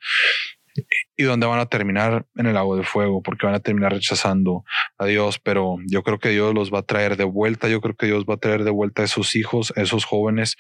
y 1.16 1.22
donde 1.24 1.46
van 1.46 1.60
a 1.60 1.66
terminar 1.66 2.26
en 2.36 2.46
el 2.46 2.56
agua 2.56 2.76
de 2.76 2.82
fuego, 2.82 3.22
porque 3.22 3.46
van 3.46 3.54
a 3.54 3.60
terminar 3.60 3.92
rechazando 3.92 4.64
a 4.98 5.06
Dios, 5.06 5.38
pero 5.38 5.76
yo 5.86 6.02
creo 6.02 6.18
que 6.18 6.30
Dios 6.30 6.54
los 6.54 6.72
va 6.72 6.80
a 6.80 6.86
traer 6.86 7.16
de 7.16 7.24
vuelta, 7.24 7.68
yo 7.68 7.80
creo 7.80 7.94
que 7.96 8.06
Dios 8.06 8.24
va 8.24 8.34
a 8.34 8.38
traer 8.38 8.64
de 8.64 8.70
vuelta 8.70 9.02
a 9.02 9.04
esos 9.04 9.34
hijos, 9.36 9.72
a 9.76 9.82
esos 9.82 10.04
jóvenes, 10.04 10.56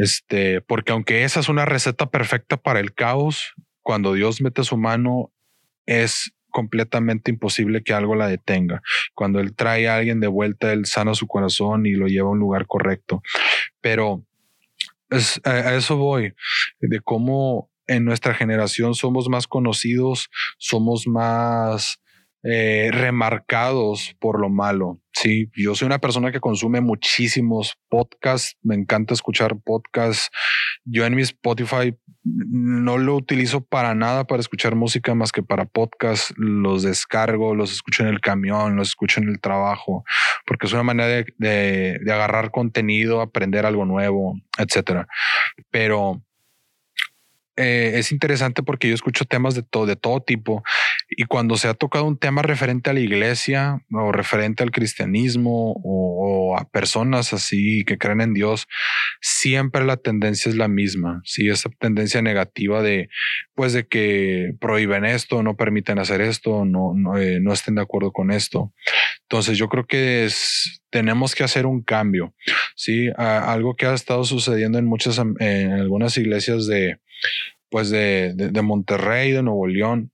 este, 0.00 0.60
porque 0.60 0.92
aunque 0.92 1.24
esa 1.24 1.40
es 1.40 1.48
una 1.48 1.64
receta 1.64 2.10
perfecta 2.10 2.56
para 2.56 2.80
el 2.80 2.94
caos, 2.94 3.54
cuando 3.82 4.14
Dios 4.14 4.40
mete 4.40 4.64
su 4.64 4.76
mano 4.76 5.32
es 5.86 6.32
completamente 6.50 7.30
imposible 7.30 7.82
que 7.82 7.92
algo 7.92 8.14
la 8.14 8.28
detenga. 8.28 8.80
Cuando 9.14 9.40
Él 9.40 9.54
trae 9.54 9.88
a 9.88 9.96
alguien 9.96 10.20
de 10.20 10.26
vuelta, 10.26 10.72
Él 10.72 10.86
sana 10.86 11.14
su 11.14 11.26
corazón 11.26 11.84
y 11.84 11.92
lo 11.92 12.06
lleva 12.06 12.28
a 12.28 12.32
un 12.32 12.38
lugar 12.38 12.66
correcto. 12.66 13.22
Pero 13.82 14.24
es, 15.10 15.40
a 15.44 15.74
eso 15.74 15.96
voy, 15.96 16.32
de 16.80 17.00
cómo 17.00 17.70
en 17.86 18.04
nuestra 18.04 18.34
generación 18.34 18.94
somos 18.94 19.28
más 19.28 19.46
conocidos, 19.46 20.28
somos 20.58 21.06
más 21.06 22.00
eh, 22.48 22.90
remarcados 22.92 24.14
por 24.20 24.40
lo 24.40 24.48
malo. 24.48 25.00
Sí, 25.12 25.50
yo 25.56 25.74
soy 25.74 25.86
una 25.86 25.98
persona 25.98 26.30
que 26.30 26.38
consume 26.38 26.80
muchísimos 26.80 27.76
podcasts, 27.88 28.56
me 28.62 28.76
encanta 28.76 29.14
escuchar 29.14 29.56
podcasts. 29.64 30.30
Yo 30.84 31.04
en 31.06 31.16
mi 31.16 31.22
Spotify 31.22 31.96
no 32.22 32.98
lo 32.98 33.16
utilizo 33.16 33.64
para 33.64 33.96
nada 33.96 34.28
para 34.28 34.40
escuchar 34.40 34.76
música 34.76 35.14
más 35.14 35.32
que 35.32 35.42
para 35.42 35.64
podcasts. 35.64 36.34
Los 36.36 36.84
descargo, 36.84 37.56
los 37.56 37.72
escucho 37.72 38.04
en 38.04 38.10
el 38.10 38.20
camión, 38.20 38.76
los 38.76 38.88
escucho 38.88 39.20
en 39.20 39.28
el 39.28 39.40
trabajo, 39.40 40.04
porque 40.46 40.66
es 40.66 40.72
una 40.72 40.84
manera 40.84 41.08
de, 41.08 41.26
de, 41.38 41.98
de 42.00 42.12
agarrar 42.12 42.52
contenido, 42.52 43.22
aprender 43.22 43.66
algo 43.66 43.86
nuevo, 43.86 44.38
etcétera. 44.56 45.08
Pero 45.70 46.22
eh, 47.56 47.92
es 47.94 48.12
interesante 48.12 48.62
porque 48.62 48.88
yo 48.88 48.94
escucho 48.94 49.24
temas 49.24 49.54
de 49.54 49.62
todo, 49.62 49.86
de 49.86 49.96
todo 49.96 50.20
tipo 50.20 50.62
y 51.08 51.24
cuando 51.24 51.56
se 51.56 51.68
ha 51.68 51.74
tocado 51.74 52.04
un 52.04 52.18
tema 52.18 52.42
referente 52.42 52.90
a 52.90 52.92
la 52.92 53.00
iglesia 53.00 53.82
o 53.92 54.10
referente 54.10 54.62
al 54.62 54.70
cristianismo 54.70 55.74
o, 55.82 56.56
a 56.58 56.68
personas 56.68 57.32
así 57.32 57.84
que 57.84 57.98
creen 57.98 58.20
en 58.20 58.34
Dios, 58.34 58.66
siempre 59.20 59.84
la 59.84 59.96
tendencia 59.96 60.48
es 60.48 60.56
la 60.56 60.68
misma. 60.68 61.20
Sí, 61.24 61.48
esa 61.48 61.70
tendencia 61.78 62.22
negativa 62.22 62.82
de, 62.82 63.08
pues, 63.54 63.72
de 63.72 63.86
que 63.86 64.52
prohíben 64.60 65.04
esto, 65.04 65.42
no 65.42 65.56
permiten 65.56 65.98
hacer 65.98 66.20
esto, 66.20 66.64
no, 66.64 66.92
no, 66.94 67.18
eh, 67.18 67.40
no 67.40 67.52
estén 67.52 67.76
de 67.76 67.82
acuerdo 67.82 68.12
con 68.12 68.30
esto. 68.30 68.72
Entonces, 69.22 69.58
yo 69.58 69.68
creo 69.68 69.86
que 69.86 70.28
tenemos 70.90 71.34
que 71.34 71.44
hacer 71.44 71.66
un 71.66 71.82
cambio. 71.82 72.34
Sí, 72.74 73.10
algo 73.16 73.74
que 73.76 73.86
ha 73.86 73.94
estado 73.94 74.24
sucediendo 74.24 74.78
en 74.78 74.86
muchas, 74.86 75.20
en 75.40 75.72
algunas 75.72 76.16
iglesias 76.16 76.66
de, 76.66 76.98
pues 77.70 77.90
de, 77.90 78.32
de, 78.34 78.62
Monterrey, 78.62 79.32
de 79.32 79.42
Nuevo 79.42 79.66
León, 79.66 80.12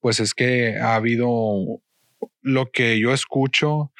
pues 0.00 0.20
es 0.20 0.34
que 0.34 0.78
ha 0.78 0.94
habido 0.94 1.82
lo 2.40 2.70
que 2.70 2.98
yo 2.98 3.12
escucho 3.12 3.92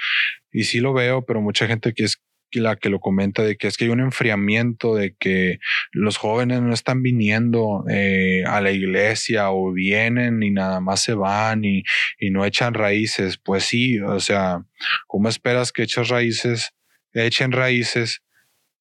y 0.53 0.65
sí 0.65 0.81
lo 0.81 0.93
veo, 0.93 1.25
pero 1.25 1.41
mucha 1.41 1.67
gente 1.67 1.95
que 1.95 2.05
es 2.05 2.21
la 2.53 2.77
que 2.77 2.91
lo 2.91 3.01
comenta 3.01 3.43
de 3.43 3.57
que 3.57 3.67
es 3.67 3.77
que 3.77 3.85
hay 3.85 3.91
un 3.91 4.01
enfriamiento, 4.01 4.95
de 4.95 5.15
que 5.19 5.59
los 5.93 6.19
jóvenes 6.19 6.61
no 6.61 6.75
están 6.75 7.03
viniendo 7.03 7.85
eh, 7.89 8.45
a 8.47 8.61
la 8.61 8.73
iglesia 8.73 9.51
o 9.51 9.73
vienen 9.73 10.43
y 10.43 10.51
nada 10.51 10.81
más 10.81 11.03
se 11.03 11.15
van 11.15 11.65
y, 11.65 11.83
y, 12.19 12.31
no 12.31 12.45
echan 12.45 12.75
raíces. 12.75 13.39
Pues 13.39 13.65
sí, 13.65 14.01
o 14.01 14.21
sea, 14.21 14.65
¿cómo 15.07 15.29
esperas 15.29 15.73
que 15.73 15.85
eches 15.85 16.09
raíces, 16.09 16.75
echen 17.15 17.53
raíces 17.53 18.23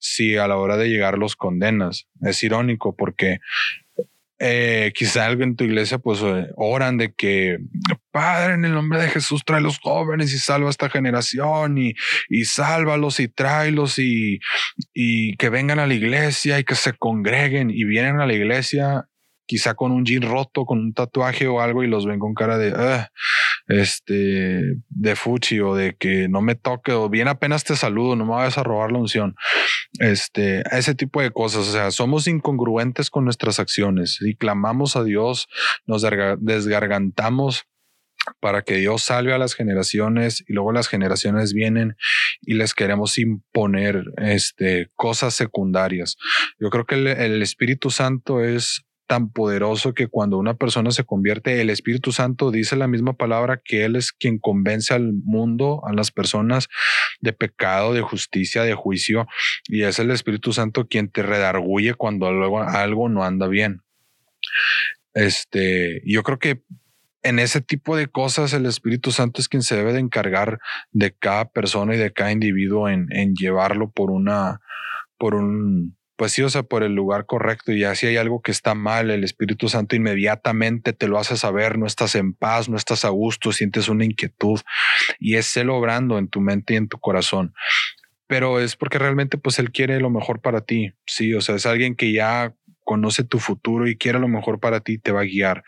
si 0.01 0.35
a 0.35 0.47
la 0.47 0.57
hora 0.57 0.77
de 0.77 0.89
llegar 0.89 1.17
los 1.17 1.35
condenas. 1.35 2.07
Es 2.21 2.43
irónico 2.43 2.95
porque 2.95 3.37
eh, 4.43 4.91
quizá 4.95 5.27
algo 5.27 5.43
en 5.43 5.55
tu 5.55 5.63
iglesia 5.63 5.99
pues 5.99 6.19
eh, 6.23 6.47
oran 6.55 6.97
de 6.97 7.13
que 7.13 7.59
Padre 8.09 8.55
en 8.55 8.65
el 8.65 8.73
nombre 8.73 8.99
de 8.99 9.09
Jesús 9.09 9.43
trae 9.45 9.61
los 9.61 9.77
jóvenes 9.77 10.33
y 10.33 10.39
salva 10.39 10.67
a 10.67 10.71
esta 10.71 10.89
generación 10.89 11.77
y, 11.77 11.93
y 12.27 12.45
sálvalos 12.45 13.19
y 13.19 13.27
tráelos 13.27 13.99
y, 13.99 14.39
y 14.95 15.35
que 15.37 15.49
vengan 15.49 15.77
a 15.77 15.85
la 15.85 15.93
iglesia 15.93 16.57
y 16.57 16.63
que 16.63 16.73
se 16.73 16.93
congreguen 16.93 17.69
y 17.69 17.83
vienen 17.83 18.19
a 18.19 18.25
la 18.25 18.33
iglesia 18.33 19.05
quizá 19.45 19.75
con 19.75 19.91
un 19.91 20.05
jean 20.05 20.23
roto, 20.23 20.65
con 20.65 20.79
un 20.79 20.93
tatuaje 20.93 21.47
o 21.47 21.61
algo 21.61 21.83
y 21.83 21.87
los 21.87 22.07
ven 22.07 22.19
con 22.19 22.33
cara 22.33 22.57
de, 22.57 22.71
este, 23.71 24.75
de 24.89 25.15
fuchi 25.15 25.61
o 25.61 25.75
de 25.75 25.95
que 25.95 26.27
no 26.27 26.41
me 26.41 26.55
toque 26.55 26.91
o 26.91 27.09
bien 27.09 27.29
apenas 27.29 27.63
te 27.63 27.77
saludo, 27.77 28.17
no 28.17 28.25
me 28.25 28.33
vayas 28.33 28.57
a 28.57 28.63
robar 28.63 28.91
la 28.91 28.99
unción. 28.99 29.35
Este, 29.99 30.63
ese 30.77 30.93
tipo 30.93 31.21
de 31.21 31.31
cosas. 31.31 31.67
O 31.67 31.71
sea, 31.71 31.91
somos 31.91 32.27
incongruentes 32.27 33.09
con 33.09 33.23
nuestras 33.23 33.59
acciones 33.59 34.17
y 34.21 34.35
clamamos 34.35 34.95
a 34.95 35.03
Dios, 35.03 35.47
nos 35.85 36.05
desgargantamos 36.39 37.65
para 38.39 38.61
que 38.61 38.75
Dios 38.75 39.03
salve 39.03 39.33
a 39.33 39.39
las 39.39 39.55
generaciones 39.55 40.43
y 40.47 40.53
luego 40.53 40.73
las 40.73 40.87
generaciones 40.87 41.53
vienen 41.53 41.95
y 42.41 42.53
les 42.53 42.73
queremos 42.75 43.17
imponer 43.17 44.03
este, 44.17 44.91
cosas 44.95 45.33
secundarias. 45.33 46.17
Yo 46.59 46.69
creo 46.69 46.85
que 46.85 46.95
el 46.95 47.41
Espíritu 47.41 47.89
Santo 47.89 48.43
es 48.43 48.83
tan 49.11 49.29
poderoso 49.29 49.93
que 49.93 50.07
cuando 50.07 50.37
una 50.37 50.53
persona 50.53 50.89
se 50.91 51.03
convierte, 51.03 51.59
el 51.59 51.69
Espíritu 51.69 52.13
Santo 52.13 52.49
dice 52.49 52.77
la 52.77 52.87
misma 52.87 53.11
palabra 53.11 53.61
que 53.61 53.83
Él 53.83 53.97
es 53.97 54.13
quien 54.13 54.39
convence 54.39 54.93
al 54.93 55.11
mundo, 55.11 55.81
a 55.85 55.91
las 55.91 56.11
personas 56.11 56.69
de 57.19 57.33
pecado, 57.33 57.93
de 57.93 57.99
justicia, 57.99 58.63
de 58.63 58.73
juicio, 58.73 59.27
y 59.67 59.83
es 59.83 59.99
el 59.99 60.11
Espíritu 60.11 60.53
Santo 60.53 60.87
quien 60.87 61.09
te 61.09 61.23
redarguye 61.23 61.93
cuando 61.93 62.31
luego 62.31 62.61
algo 62.61 63.09
no 63.09 63.25
anda 63.25 63.49
bien. 63.49 63.81
Este, 65.13 66.01
yo 66.05 66.23
creo 66.23 66.39
que 66.39 66.63
en 67.21 67.39
ese 67.39 67.59
tipo 67.59 67.97
de 67.97 68.07
cosas 68.07 68.53
el 68.53 68.65
Espíritu 68.65 69.11
Santo 69.11 69.41
es 69.41 69.49
quien 69.49 69.61
se 69.61 69.75
debe 69.75 69.91
de 69.91 69.99
encargar 69.99 70.59
de 70.93 71.11
cada 71.11 71.49
persona 71.49 71.95
y 71.95 71.97
de 71.97 72.13
cada 72.13 72.31
individuo 72.31 72.87
en, 72.87 73.07
en 73.11 73.33
llevarlo 73.35 73.91
por 73.91 74.09
una, 74.09 74.61
por 75.17 75.35
un, 75.35 75.97
pues 76.21 76.63
por 76.69 76.83
el 76.83 76.93
lugar 76.93 77.25
correcto. 77.25 77.71
Y 77.71 77.79
ya 77.79 77.95
si 77.95 78.05
hay 78.05 78.17
algo 78.17 78.43
que 78.43 78.51
está 78.51 78.75
mal, 78.75 79.09
el 79.09 79.23
Espíritu 79.23 79.69
Santo 79.69 79.95
inmediatamente 79.95 80.93
te 80.93 81.07
lo 81.07 81.17
hace 81.17 81.35
saber, 81.35 81.79
no 81.79 81.87
estás 81.87 82.13
en 82.13 82.35
paz, 82.35 82.69
no 82.69 82.77
estás 82.77 83.05
a 83.05 83.09
gusto, 83.09 83.51
sientes 83.51 83.89
una 83.89 84.05
inquietud 84.05 84.59
y 85.17 85.37
es 85.37 85.57
él 85.57 85.71
obrando 85.71 86.19
en 86.19 86.27
tu 86.27 86.39
mente 86.39 86.75
y 86.75 86.77
en 86.77 86.89
tu 86.89 86.99
corazón. 86.99 87.55
Pero 88.27 88.59
es 88.59 88.75
porque 88.75 88.99
realmente 88.99 89.39
pues 89.39 89.57
él 89.57 89.71
quiere 89.71 89.99
lo 89.99 90.11
mejor 90.11 90.41
para 90.41 90.61
ti. 90.61 90.93
Sí, 91.07 91.33
o 91.33 91.41
sea, 91.41 91.55
es 91.55 91.65
alguien 91.65 91.95
que 91.95 92.11
ya 92.11 92.53
conoce 92.83 93.23
tu 93.23 93.39
futuro 93.39 93.87
y 93.87 93.97
quiere 93.97 94.19
lo 94.19 94.27
mejor 94.27 94.59
para 94.59 94.81
ti, 94.81 94.99
te 94.99 95.11
va 95.11 95.21
a 95.21 95.25
guiar. 95.25 95.63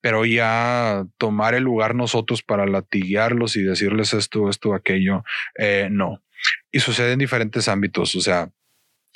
Pero 0.00 0.24
ya 0.24 1.06
tomar 1.16 1.54
el 1.54 1.64
lugar 1.64 1.96
nosotros 1.96 2.44
para 2.44 2.66
latiguearlos 2.66 3.56
y 3.56 3.62
decirles 3.62 4.14
esto, 4.14 4.48
esto, 4.48 4.74
aquello, 4.74 5.24
eh, 5.58 5.88
no. 5.90 6.22
Y 6.70 6.78
sucede 6.78 7.14
en 7.14 7.18
diferentes 7.18 7.66
ámbitos. 7.66 8.14
O 8.14 8.20
sea, 8.20 8.52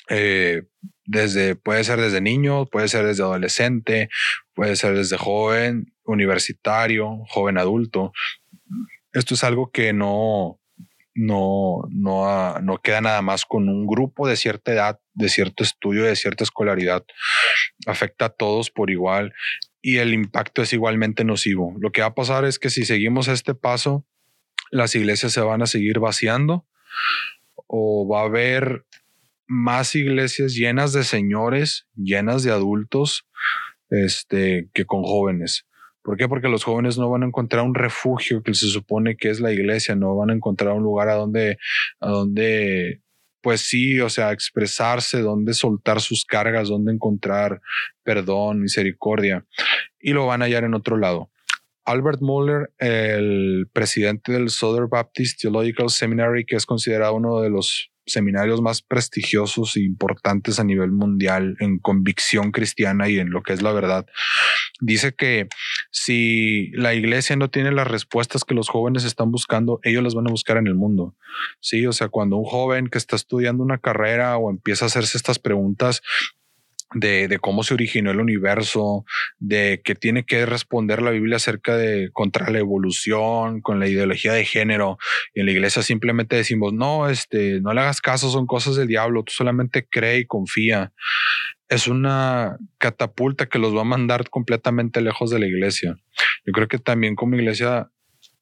eh, 0.08 0.62
desde, 1.04 1.56
puede 1.56 1.84
ser 1.84 2.00
desde 2.00 2.20
niño, 2.20 2.66
puede 2.66 2.88
ser 2.88 3.06
desde 3.06 3.22
adolescente, 3.22 4.08
puede 4.54 4.76
ser 4.76 4.96
desde 4.96 5.16
joven, 5.16 5.92
universitario, 6.04 7.18
joven 7.28 7.58
adulto. 7.58 8.12
Esto 9.12 9.34
es 9.34 9.44
algo 9.44 9.70
que 9.70 9.92
no, 9.92 10.60
no, 11.14 11.82
no, 11.90 12.58
no 12.60 12.78
queda 12.78 13.00
nada 13.00 13.22
más 13.22 13.44
con 13.44 13.68
un 13.68 13.86
grupo 13.86 14.26
de 14.26 14.36
cierta 14.36 14.72
edad, 14.72 15.00
de 15.14 15.28
cierto 15.28 15.62
estudio, 15.62 16.04
de 16.04 16.16
cierta 16.16 16.44
escolaridad. 16.44 17.04
Afecta 17.86 18.26
a 18.26 18.30
todos 18.30 18.70
por 18.70 18.90
igual 18.90 19.34
y 19.82 19.98
el 19.98 20.14
impacto 20.14 20.62
es 20.62 20.72
igualmente 20.72 21.24
nocivo. 21.24 21.74
Lo 21.80 21.90
que 21.90 22.00
va 22.00 22.08
a 22.08 22.14
pasar 22.14 22.44
es 22.44 22.58
que 22.58 22.70
si 22.70 22.84
seguimos 22.84 23.28
este 23.28 23.54
paso, 23.54 24.06
las 24.70 24.94
iglesias 24.94 25.32
se 25.32 25.40
van 25.40 25.60
a 25.62 25.66
seguir 25.66 25.98
vaciando 25.98 26.66
o 27.66 28.08
va 28.08 28.20
a 28.20 28.24
haber 28.24 28.86
más 29.52 29.94
iglesias 29.94 30.54
llenas 30.54 30.94
de 30.94 31.04
señores, 31.04 31.86
llenas 31.94 32.42
de 32.42 32.50
adultos, 32.50 33.26
este, 33.90 34.70
que 34.72 34.86
con 34.86 35.02
jóvenes. 35.02 35.66
¿Por 36.02 36.16
qué? 36.16 36.26
Porque 36.26 36.48
los 36.48 36.64
jóvenes 36.64 36.96
no 36.96 37.10
van 37.10 37.22
a 37.22 37.26
encontrar 37.26 37.62
un 37.62 37.74
refugio 37.74 38.42
que 38.42 38.54
se 38.54 38.66
supone 38.68 39.14
que 39.14 39.28
es 39.28 39.40
la 39.40 39.52
iglesia, 39.52 39.94
no 39.94 40.16
van 40.16 40.30
a 40.30 40.32
encontrar 40.32 40.72
un 40.72 40.82
lugar 40.82 41.10
a 41.10 41.14
donde, 41.14 41.58
a 42.00 42.08
donde, 42.08 43.02
pues 43.42 43.60
sí, 43.60 44.00
o 44.00 44.08
sea, 44.08 44.32
expresarse, 44.32 45.20
donde 45.20 45.52
soltar 45.52 46.00
sus 46.00 46.24
cargas, 46.24 46.68
donde 46.68 46.92
encontrar 46.92 47.60
perdón, 48.02 48.62
misericordia, 48.62 49.44
y 50.00 50.14
lo 50.14 50.26
van 50.26 50.40
a 50.40 50.46
hallar 50.46 50.64
en 50.64 50.74
otro 50.74 50.96
lado. 50.96 51.30
Albert 51.84 52.22
Muller, 52.22 52.72
el 52.78 53.68
presidente 53.72 54.32
del 54.32 54.48
Southern 54.48 54.88
Baptist 54.88 55.42
Theological 55.42 55.90
Seminary, 55.90 56.46
que 56.46 56.56
es 56.56 56.64
considerado 56.64 57.14
uno 57.14 57.40
de 57.42 57.50
los 57.50 57.91
seminarios 58.06 58.60
más 58.60 58.82
prestigiosos 58.82 59.76
e 59.76 59.80
importantes 59.80 60.58
a 60.58 60.64
nivel 60.64 60.92
mundial 60.92 61.56
en 61.60 61.78
convicción 61.78 62.50
cristiana 62.50 63.08
y 63.08 63.18
en 63.18 63.30
lo 63.30 63.42
que 63.42 63.52
es 63.52 63.62
la 63.62 63.72
verdad. 63.72 64.06
dice 64.80 65.14
que 65.14 65.48
si 65.90 66.70
la 66.72 66.94
iglesia 66.94 67.36
no 67.36 67.48
tiene 67.48 67.70
las 67.70 67.86
respuestas 67.86 68.44
que 68.44 68.54
los 68.54 68.68
jóvenes 68.68 69.04
están 69.04 69.30
buscando, 69.30 69.80
ellos 69.84 70.02
las 70.02 70.14
van 70.14 70.26
a 70.26 70.30
buscar 70.30 70.56
en 70.56 70.66
el 70.66 70.74
mundo. 70.74 71.14
Sí, 71.60 71.86
o 71.86 71.92
sea, 71.92 72.08
cuando 72.08 72.36
un 72.36 72.44
joven 72.44 72.88
que 72.88 72.98
está 72.98 73.16
estudiando 73.16 73.62
una 73.62 73.78
carrera 73.78 74.36
o 74.36 74.50
empieza 74.50 74.84
a 74.84 74.88
hacerse 74.88 75.16
estas 75.16 75.38
preguntas, 75.38 76.02
de, 76.94 77.38
cómo 77.40 77.62
se 77.62 77.74
originó 77.74 78.10
el 78.10 78.20
universo, 78.20 79.04
de 79.38 79.80
qué 79.84 79.94
tiene 79.94 80.24
que 80.24 80.46
responder 80.46 81.02
la 81.02 81.10
Biblia 81.10 81.36
acerca 81.36 81.76
de 81.76 82.10
contra 82.12 82.50
la 82.50 82.58
evolución, 82.58 83.60
con 83.60 83.80
la 83.80 83.88
ideología 83.88 84.32
de 84.32 84.44
género. 84.44 84.98
Y 85.34 85.40
en 85.40 85.46
la 85.46 85.52
iglesia 85.52 85.82
simplemente 85.82 86.36
decimos, 86.36 86.72
no, 86.72 87.08
este, 87.08 87.60
no 87.60 87.72
le 87.72 87.80
hagas 87.80 88.00
caso, 88.00 88.30
son 88.30 88.46
cosas 88.46 88.76
del 88.76 88.88
diablo, 88.88 89.22
tú 89.22 89.32
solamente 89.32 89.86
cree 89.88 90.18
y 90.18 90.26
confía. 90.26 90.92
Es 91.68 91.88
una 91.88 92.58
catapulta 92.78 93.46
que 93.46 93.58
los 93.58 93.74
va 93.74 93.80
a 93.80 93.84
mandar 93.84 94.28
completamente 94.28 95.00
lejos 95.00 95.30
de 95.30 95.38
la 95.38 95.46
iglesia. 95.46 95.96
Yo 96.44 96.52
creo 96.52 96.68
que 96.68 96.78
también 96.78 97.14
como 97.14 97.36
iglesia 97.36 97.90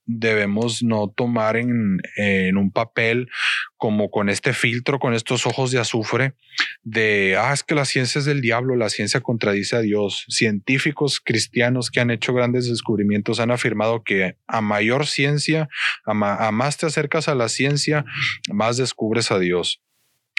debemos 0.07 0.83
no 0.83 1.09
tomar 1.09 1.57
en, 1.57 1.99
en, 2.17 2.57
un 2.57 2.73
papel 2.73 3.29
como 3.77 4.11
con 4.11 4.29
este 4.29 4.53
filtro, 4.53 4.99
con 4.99 5.15
estos 5.15 5.47
ojos 5.47 5.71
de 5.71 5.79
azufre 5.79 6.35
de, 6.83 7.37
ah, 7.39 7.53
es 7.53 7.63
que 7.63 7.75
la 7.75 7.85
ciencia 7.85 8.19
es 8.19 8.25
del 8.25 8.41
diablo, 8.41 8.77
la 8.77 8.91
ciencia 8.91 9.21
contradice 9.21 9.77
a 9.77 9.81
Dios. 9.81 10.25
Científicos 10.29 11.21
cristianos 11.21 11.91
que 11.91 12.01
han 12.01 12.11
hecho 12.11 12.35
grandes 12.35 12.69
descubrimientos 12.69 13.41
han 13.41 13.51
afirmado 13.51 14.03
que 14.03 14.37
a 14.47 14.61
mayor 14.61 15.07
ciencia, 15.07 15.69
a, 16.05 16.47
a 16.47 16.51
más 16.53 16.77
te 16.77 16.87
acercas 16.87 17.29
a 17.29 17.35
la 17.35 17.49
ciencia, 17.49 18.05
más 18.53 18.77
descubres 18.77 19.31
a 19.31 19.39
Dios 19.39 19.81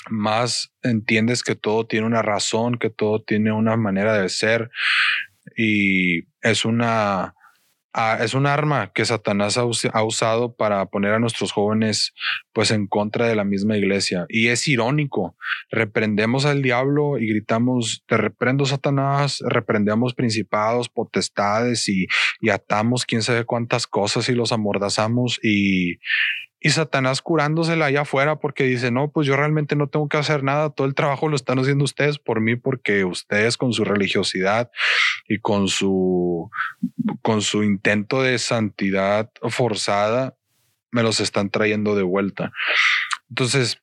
más 0.09 0.73
entiendes 0.81 1.43
que 1.43 1.53
todo 1.53 1.85
tiene 1.85 2.07
una 2.07 2.23
razón, 2.23 2.79
que 2.79 2.89
todo 2.89 3.21
tiene 3.21 3.51
una 3.51 3.77
manera 3.77 4.19
de 4.19 4.29
ser 4.29 4.71
y 5.55 6.23
es 6.41 6.65
una 6.65 7.35
Ah, 7.93 8.19
es 8.21 8.33
un 8.33 8.45
arma 8.45 8.91
que 8.93 9.03
Satanás 9.03 9.57
ha, 9.57 9.65
usado 9.65 10.55
para 10.55 10.85
poner 10.85 11.13
a 11.13 11.19
nuestros 11.19 11.51
jóvenes 11.51 12.13
pues 12.53 12.71
en 12.71 12.87
contra 12.87 13.27
de 13.27 13.35
la 13.35 13.43
misma 13.43 13.77
iglesia. 13.77 14.25
Y 14.29 14.47
es 14.47 14.67
irónico. 14.69 15.35
Reprendemos 15.69 16.45
al 16.45 16.61
diablo 16.61 17.17
y 17.17 17.27
gritamos, 17.27 18.03
te 18.07 18.15
reprendo 18.15 18.65
Satanás, 18.65 19.43
reprendemos 19.45 20.13
principados, 20.13 20.87
potestades 20.87 21.89
y, 21.89 22.07
y 22.39 22.49
atamos 22.49 23.05
quién 23.05 23.23
sabe 23.23 23.43
cuántas 23.43 23.87
cosas 23.87 24.29
y 24.29 24.35
los 24.35 24.53
amordazamos 24.53 25.37
y, 25.43 25.97
y 26.63 26.69
Satanás 26.69 27.23
curándosela 27.23 27.87
allá 27.87 28.01
afuera 28.01 28.37
porque 28.37 28.65
dice, 28.65 28.91
no, 28.91 29.11
pues 29.11 29.25
yo 29.25 29.35
realmente 29.35 29.75
no 29.75 29.87
tengo 29.87 30.07
que 30.07 30.17
hacer 30.17 30.43
nada, 30.43 30.69
todo 30.69 30.85
el 30.85 30.93
trabajo 30.93 31.27
lo 31.27 31.35
están 31.35 31.57
haciendo 31.57 31.83
ustedes 31.83 32.19
por 32.19 32.39
mí 32.39 32.55
porque 32.55 33.03
ustedes 33.03 33.57
con 33.57 33.73
su 33.73 33.83
religiosidad 33.83 34.69
y 35.27 35.39
con 35.39 35.67
su, 35.67 36.51
con 37.23 37.41
su 37.41 37.63
intento 37.63 38.21
de 38.21 38.37
santidad 38.37 39.31
forzada 39.49 40.37
me 40.91 41.01
los 41.01 41.19
están 41.19 41.49
trayendo 41.49 41.95
de 41.95 42.03
vuelta. 42.03 42.51
Entonces, 43.29 43.81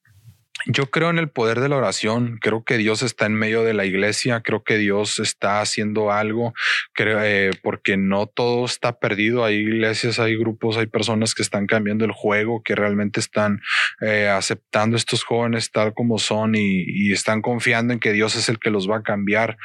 yo 0.66 0.90
creo 0.90 1.11
en 1.11 1.18
el 1.18 1.31
poder 1.31 1.61
de 1.61 1.68
la 1.68 1.77
oración, 1.77 2.38
creo 2.40 2.64
que 2.64 2.77
Dios 2.77 3.03
está 3.03 3.27
en 3.27 3.35
medio 3.35 3.62
de 3.62 3.75
la 3.75 3.85
iglesia, 3.85 4.40
creo 4.42 4.62
que 4.64 4.77
Dios 4.77 5.18
está 5.18 5.61
haciendo 5.61 6.11
algo, 6.12 6.53
creo, 6.92 7.23
eh, 7.23 7.51
porque 7.62 7.97
no 7.97 8.27
todo 8.27 8.64
está 8.64 8.99
perdido, 8.99 9.44
hay 9.44 9.57
iglesias, 9.57 10.18
hay 10.18 10.37
grupos, 10.37 10.77
hay 10.77 10.87
personas 10.87 11.35
que 11.35 11.42
están 11.42 11.66
cambiando 11.66 12.05
el 12.05 12.12
juego, 12.12 12.62
que 12.62 12.75
realmente 12.75 13.21
están 13.21 13.61
eh, 14.01 14.29
aceptando 14.29 14.97
estos 14.97 15.25
jóvenes 15.25 15.71
tal 15.71 15.94
como 15.94 16.18
son 16.18 16.55
y, 16.55 16.85
y 16.87 17.12
están 17.12 17.42
confiando 17.42 17.92
en 17.92 18.01
que 18.01 18.12
Dios 18.12 18.37
es 18.37 18.49
el 18.49 18.59
que 18.59 18.71
los 18.71 18.90
va 18.90 18.99
a 18.99 19.03
cambiar. 19.03 19.59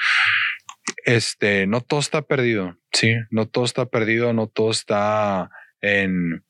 Este, 1.06 1.68
no 1.68 1.82
todo 1.82 2.00
está 2.00 2.22
perdido, 2.22 2.78
sí, 2.92 3.16
no 3.30 3.48
todo 3.48 3.66
está 3.66 3.86
perdido, 3.88 4.34
no 4.34 4.48
todo 4.48 4.72
está 4.72 5.50
en, 5.82 6.44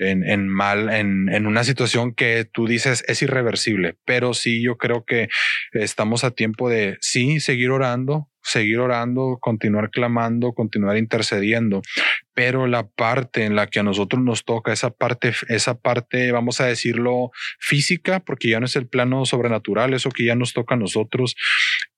en, 0.00 0.48
mal, 0.48 0.90
en, 0.90 1.28
en, 1.28 1.46
una 1.46 1.64
situación 1.64 2.14
que 2.14 2.46
tú 2.50 2.66
dices 2.66 3.04
es 3.06 3.22
irreversible. 3.22 3.96
Pero 4.04 4.34
sí, 4.34 4.62
yo 4.62 4.76
creo 4.76 5.04
que 5.04 5.28
estamos 5.72 6.24
a 6.24 6.30
tiempo 6.30 6.68
de 6.68 6.96
sí 7.00 7.40
seguir 7.40 7.70
orando, 7.70 8.28
seguir 8.42 8.78
orando, 8.78 9.38
continuar 9.40 9.90
clamando, 9.90 10.52
continuar 10.52 10.96
intercediendo, 10.96 11.82
pero 12.34 12.66
la 12.66 12.88
parte 12.88 13.44
en 13.44 13.56
la 13.56 13.66
que 13.66 13.80
a 13.80 13.82
nosotros 13.82 14.22
nos 14.22 14.44
toca, 14.44 14.72
esa 14.72 14.90
parte, 14.90 15.32
esa 15.48 15.78
parte, 15.78 16.30
vamos 16.32 16.60
a 16.60 16.66
decirlo, 16.66 17.30
física, 17.58 18.20
porque 18.20 18.48
ya 18.48 18.60
no 18.60 18.66
es 18.66 18.76
el 18.76 18.86
plano 18.86 19.26
sobrenatural, 19.26 19.94
eso 19.94 20.10
que 20.10 20.24
ya 20.24 20.34
nos 20.36 20.52
toca 20.52 20.74
a 20.74 20.78
nosotros, 20.78 21.34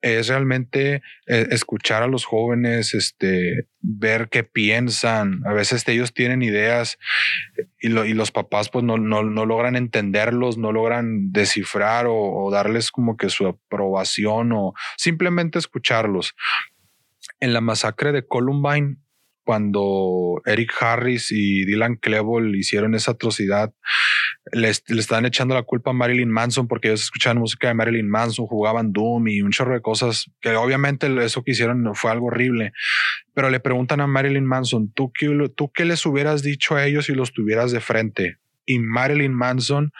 es 0.01 0.29
realmente 0.29 1.03
eh, 1.27 1.47
escuchar 1.51 2.03
a 2.03 2.07
los 2.07 2.25
jóvenes, 2.25 2.95
este, 2.95 3.68
ver 3.81 4.29
qué 4.31 4.42
piensan. 4.42 5.42
A 5.47 5.53
veces 5.53 5.87
ellos 5.87 6.14
tienen 6.14 6.42
ideas 6.42 6.99
y, 7.79 7.88
los 7.88 8.31
papás 8.31 8.68
pues 8.68 8.85
no, 8.85 8.99
no, 8.99 9.23
logran 9.23 9.77
entenderlos, 9.77 10.57
no 10.59 10.73
logran 10.73 11.33
descifrar 11.33 12.07
o 12.09 12.51
darles 12.51 12.90
como 12.90 13.16
que 13.16 13.29
su 13.29 13.47
aprobación 13.47 14.53
o 14.53 14.75
simplemente 14.97 15.59
escucharlos. 15.59 16.35
En 17.40 17.53
la 17.53 17.61
masacre 17.61 18.12
de 18.12 18.27
Columbine, 18.27 18.97
cuando 19.45 20.41
Eric 20.45 20.73
Harris 20.81 21.33
y 21.33 21.65
Dylan 21.65 21.97
Klebold 21.97 22.55
hicieron 22.55 22.95
esa 22.95 23.13
atrocidad, 23.13 23.73
le 24.53 24.71
estaban 24.71 25.27
echando 25.27 25.55
la 25.55 25.63
culpa 25.63 25.91
a 25.91 25.95
Marilyn 25.95 26.31
Manson 26.31 26.69
porque 26.69 26.89
ellos 26.89 27.03
escuchaban 27.03 27.39
música 27.39 27.69
de 27.69 27.75
Marilyn 27.75 28.09
Manson, 28.09 28.47
jugaban 28.47 28.93
Doom 28.93 29.29
y 29.29 29.43
un 29.43 29.51
chorro 29.51 29.75
de 29.75 29.81
cosas 29.81 30.31
que 30.41 30.55
obviamente 30.55 31.09
eso 31.25 31.43
que 31.43 31.53
hicieron 31.53 31.95
fue 31.95 32.11
algo 32.11 32.27
horrible. 32.27 32.73
Pero 33.35 33.51
le 33.51 33.61
preguntan 33.61 34.01
a 34.01 34.07
Marilyn 34.07 34.45
Manson, 34.45 34.93
¿tú 34.93 35.13
qué, 35.13 35.29
tú 35.57 35.71
qué 35.73 35.85
les 35.85 36.05
hubieras 36.07 36.43
dicho 36.43 36.77
a 36.77 36.85
ellos 36.85 37.07
si 37.07 37.15
los 37.15 37.33
tuvieras 37.33 37.73
de 37.73 37.81
frente? 37.81 38.39
Y 38.65 38.79
Marilyn 38.79 39.33
Manson 39.33 39.93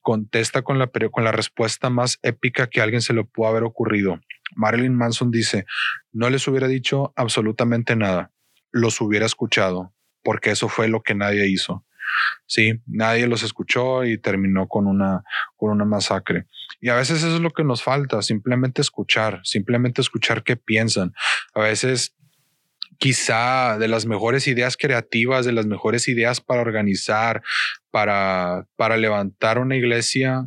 contesta 0.00 0.62
con 0.62 0.78
la, 0.78 0.86
con 0.86 1.24
la 1.24 1.32
respuesta 1.32 1.90
más 1.90 2.18
épica 2.22 2.66
que 2.68 2.80
a 2.80 2.84
alguien 2.84 3.02
se 3.02 3.12
le 3.12 3.24
pudo 3.24 3.48
haber 3.48 3.64
ocurrido. 3.64 4.20
Marilyn 4.54 4.94
Manson 4.94 5.30
dice, 5.30 5.66
no 6.12 6.30
les 6.30 6.46
hubiera 6.48 6.68
dicho 6.68 7.12
absolutamente 7.16 7.96
nada 7.96 8.30
los 8.76 9.00
hubiera 9.00 9.26
escuchado, 9.26 9.92
porque 10.22 10.50
eso 10.50 10.68
fue 10.68 10.88
lo 10.88 11.02
que 11.02 11.14
nadie 11.14 11.48
hizo. 11.48 11.84
Sí, 12.46 12.80
nadie 12.86 13.26
los 13.26 13.42
escuchó 13.42 14.04
y 14.04 14.18
terminó 14.18 14.68
con 14.68 14.86
una, 14.86 15.24
con 15.56 15.70
una 15.70 15.84
masacre. 15.84 16.46
Y 16.80 16.88
a 16.88 16.94
veces 16.94 17.18
eso 17.18 17.34
es 17.34 17.40
lo 17.40 17.50
que 17.50 17.64
nos 17.64 17.82
falta, 17.82 18.22
simplemente 18.22 18.80
escuchar, 18.80 19.40
simplemente 19.44 20.00
escuchar 20.00 20.42
qué 20.42 20.56
piensan. 20.56 21.12
A 21.54 21.60
veces 21.60 22.14
quizá 22.98 23.78
de 23.78 23.88
las 23.88 24.06
mejores 24.06 24.46
ideas 24.46 24.76
creativas, 24.76 25.44
de 25.44 25.52
las 25.52 25.66
mejores 25.66 26.08
ideas 26.08 26.40
para 26.40 26.62
organizar, 26.62 27.42
para, 27.90 28.66
para 28.76 28.96
levantar 28.96 29.58
una 29.58 29.76
iglesia, 29.76 30.46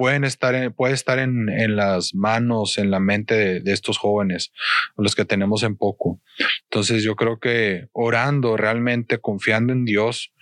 pueden 0.00 0.24
estar 0.24 0.54
en, 0.54 0.72
puede 0.72 0.94
estar 0.94 1.18
en, 1.18 1.50
en, 1.50 1.76
las 1.76 2.14
manos, 2.14 2.78
en 2.78 2.90
la 2.90 3.00
mente 3.00 3.60
de, 3.60 3.72
estos 3.72 3.98
jóvenes, 3.98 4.50
los 4.96 5.14
que 5.14 5.26
tenemos 5.26 5.62
en 5.62 5.76
poco. 5.76 6.22
Entonces 6.62 7.02
yo 7.02 7.16
creo 7.16 7.38
que 7.38 7.88
orando 7.92 8.56
realmente, 8.56 9.18
confiando 9.18 9.74
en 9.74 9.84
Dios, 9.84 10.32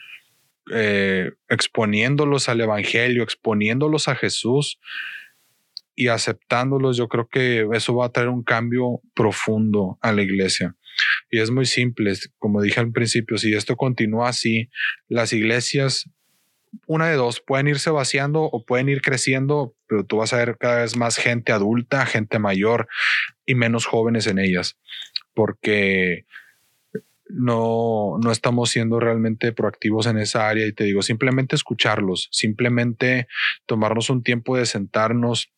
eh, 0.73 1.33
exponiéndolos 1.49 2.49
al 2.49 2.61
Evangelio, 2.61 3.25
exponiéndolos 3.25 4.07
a 4.07 4.15
Jesús 4.15 4.79
y 5.97 6.07
aceptándolos, 6.07 6.97
yo 6.97 7.09
creo 7.09 7.27
que 7.27 7.67
eso 7.73 7.97
va 7.97 8.07
a 8.07 8.13
traer 8.13 8.29
un 8.29 8.45
cambio 8.45 9.01
profundo 9.13 9.99
a 10.03 10.13
la 10.13 10.23
iglesia. 10.23 10.77
Y 11.33 11.41
es 11.41 11.51
muy 11.51 11.67
simple, 11.67 12.13
como 12.39 12.63
dije 12.63 12.79
al 12.79 12.93
principio, 12.93 13.37
si 13.39 13.53
esto 13.55 13.75
continúa 13.75 14.29
así, 14.29 14.71
las 15.09 15.33
iglesias 15.33 16.09
una 16.87 17.09
de 17.09 17.17
dos, 17.17 17.41
pueden 17.41 17.69
irse 17.69 17.91
vaciando 17.91 18.43
o 18.43 18.65
pueden 18.65 18.89
ir 18.89 19.03
creciendo, 19.03 19.75
pero 19.87 20.05
tú 20.05 20.19
vas 20.19 20.33
a 20.33 20.39
ver 20.39 20.57
cada 20.59 20.83
vez 20.83 20.97
más 20.97 21.17
gente 21.17 21.53
adulta, 21.53 22.07
gente 22.07 22.39
mayor 22.39 22.89
y 23.47 23.55
menos 23.55 23.87
jóvenes 23.87 24.27
en 24.27 24.39
ellas, 24.39 24.77
porque 25.35 26.27
no, 27.29 28.17
no 28.23 28.33
estamos 28.33 28.71
siendo 28.71 29.01
realmente 29.01 29.53
proactivos 29.53 30.07
en 30.07 30.19
esa 30.19 30.49
área 30.49 30.67
y 30.67 30.73
te 30.73 30.85
digo, 30.85 31.03
simplemente 31.03 31.57
escucharlos, 31.57 32.29
simplemente 32.33 33.29
tomarnos 33.67 34.11
un 34.11 34.23
tiempo 34.23 34.57
de 34.57 34.67
sentarnos. 34.67 35.53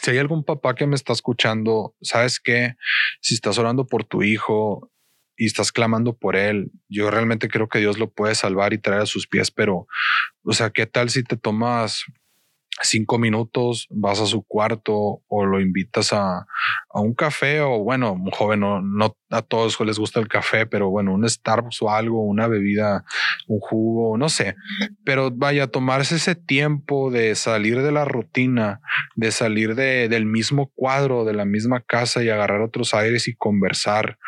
Si 0.00 0.10
hay 0.12 0.18
algún 0.18 0.44
papá 0.44 0.74
que 0.74 0.86
me 0.86 0.94
está 0.94 1.12
escuchando, 1.12 1.94
sabes 2.00 2.38
que 2.40 2.74
si 3.20 3.34
estás 3.34 3.58
orando 3.58 3.86
por 3.86 4.04
tu 4.04 4.22
hijo, 4.22 4.92
y 5.38 5.46
estás 5.46 5.72
clamando 5.72 6.14
por 6.14 6.36
él. 6.36 6.70
Yo 6.88 7.10
realmente 7.10 7.48
creo 7.48 7.68
que 7.68 7.78
Dios 7.78 7.98
lo 7.98 8.10
puede 8.10 8.34
salvar 8.34 8.74
y 8.74 8.78
traer 8.78 9.02
a 9.02 9.06
sus 9.06 9.26
pies, 9.26 9.50
pero, 9.50 9.86
o 10.42 10.52
sea, 10.52 10.70
¿qué 10.70 10.84
tal 10.84 11.08
si 11.08 11.22
te 11.22 11.36
tomas 11.36 12.04
cinco 12.82 13.18
minutos, 13.18 13.86
vas 13.90 14.20
a 14.20 14.26
su 14.26 14.42
cuarto 14.42 15.22
o 15.26 15.44
lo 15.44 15.60
invitas 15.60 16.12
a, 16.12 16.46
a 16.90 17.00
un 17.00 17.14
café 17.14 17.60
o 17.60 17.78
bueno, 17.78 18.12
un 18.12 18.30
joven, 18.30 18.60
no, 18.60 18.80
no, 18.82 19.16
a 19.30 19.42
todos 19.42 19.78
les 19.80 19.98
gusta 19.98 20.20
el 20.20 20.28
café, 20.28 20.66
pero 20.66 20.88
bueno, 20.88 21.12
un 21.12 21.28
Starbucks 21.28 21.82
o 21.82 21.90
algo, 21.90 22.22
una 22.22 22.46
bebida, 22.46 23.04
un 23.46 23.60
jugo, 23.60 24.16
no 24.16 24.28
sé, 24.28 24.56
pero 25.04 25.30
vaya, 25.30 25.66
tomarse 25.66 26.16
ese 26.16 26.34
tiempo 26.34 27.10
de 27.10 27.34
salir 27.34 27.82
de 27.82 27.92
la 27.92 28.04
rutina, 28.04 28.80
de 29.16 29.32
salir 29.32 29.74
de, 29.74 30.08
del 30.08 30.26
mismo 30.26 30.70
cuadro, 30.74 31.24
de 31.24 31.34
la 31.34 31.44
misma 31.44 31.80
casa 31.80 32.22
y 32.22 32.28
agarrar 32.28 32.60
otros 32.60 32.94
aires 32.94 33.28
y 33.28 33.34
conversar 33.34 34.18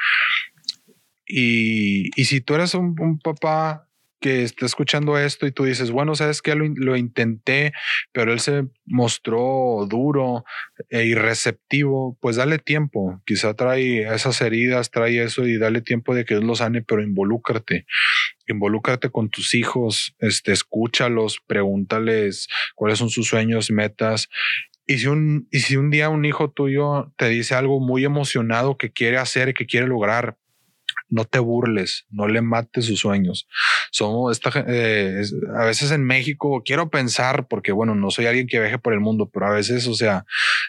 Y, 1.32 2.10
y 2.20 2.24
si 2.24 2.40
tú 2.40 2.56
eres 2.56 2.74
un, 2.74 3.20
papá 3.22 3.86
que 4.20 4.42
está 4.42 4.66
escuchando 4.66 5.16
esto 5.16 5.46
y 5.46 5.52
tú 5.52 5.64
dices, 5.64 5.92
bueno, 5.92 6.16
sabes 6.16 6.42
que 6.42 6.54
lo, 6.56 6.66
lo, 6.74 6.96
intenté, 6.96 7.72
pero 8.12 8.32
él 8.32 8.40
se 8.40 8.66
mostró 8.84 9.86
duro 9.88 10.44
e 10.90 11.04
irreceptivo, 11.04 12.18
pues 12.20 12.34
dale 12.34 12.58
tiempo. 12.58 13.22
Quizá 13.24 13.54
trae 13.54 14.12
esas 14.12 14.40
heridas, 14.42 14.90
trae 14.90 15.22
eso 15.22 15.46
y 15.46 15.56
dale 15.56 15.82
tiempo 15.82 16.16
de 16.16 16.24
que 16.24 16.34
Dios 16.34 16.44
lo 16.44 16.56
sane, 16.56 16.82
pero 16.82 17.00
involúcrate. 17.00 17.86
Involúcrate 18.48 19.10
con 19.10 19.30
tus 19.30 19.54
hijos, 19.54 20.16
este, 20.18 20.50
escúchalos, 20.50 21.38
pregúntales 21.46 22.48
cuáles 22.74 22.98
son 22.98 23.08
sus 23.08 23.28
sueños, 23.28 23.70
metas. 23.70 24.28
Y 24.84 24.98
si, 24.98 25.06
un, 25.06 25.46
y 25.52 25.60
si 25.60 25.76
un 25.76 25.90
día 25.90 26.08
un 26.08 26.24
hijo 26.24 26.50
tuyo 26.50 27.12
te 27.16 27.28
dice 27.28 27.54
algo 27.54 27.78
muy 27.78 28.04
emocionado 28.04 28.76
que 28.76 28.90
quiere 28.90 29.18
hacer 29.18 29.54
que 29.54 29.66
quiere 29.66 29.86
lograr, 29.86 30.36
no 31.10 31.24
te 31.24 31.38
burles, 31.38 32.06
no 32.10 32.28
le 32.28 32.40
mates 32.40 32.86
sus 32.86 33.00
sueños. 33.00 33.48
Somos 33.90 34.32
esta, 34.32 34.64
eh, 34.66 35.22
a 35.56 35.64
veces 35.64 35.90
en 35.90 36.04
México, 36.04 36.62
quiero 36.64 36.88
pensar, 36.88 37.48
porque 37.48 37.72
bueno, 37.72 37.94
no 37.94 38.10
soy 38.10 38.26
alguien 38.26 38.46
que 38.46 38.60
viaje 38.60 38.78
por 38.78 38.92
el 38.92 39.00
mundo, 39.00 39.28
pero 39.32 39.46
a 39.46 39.50
veces, 39.50 39.86
o 39.86 39.94
sea, 39.94 40.24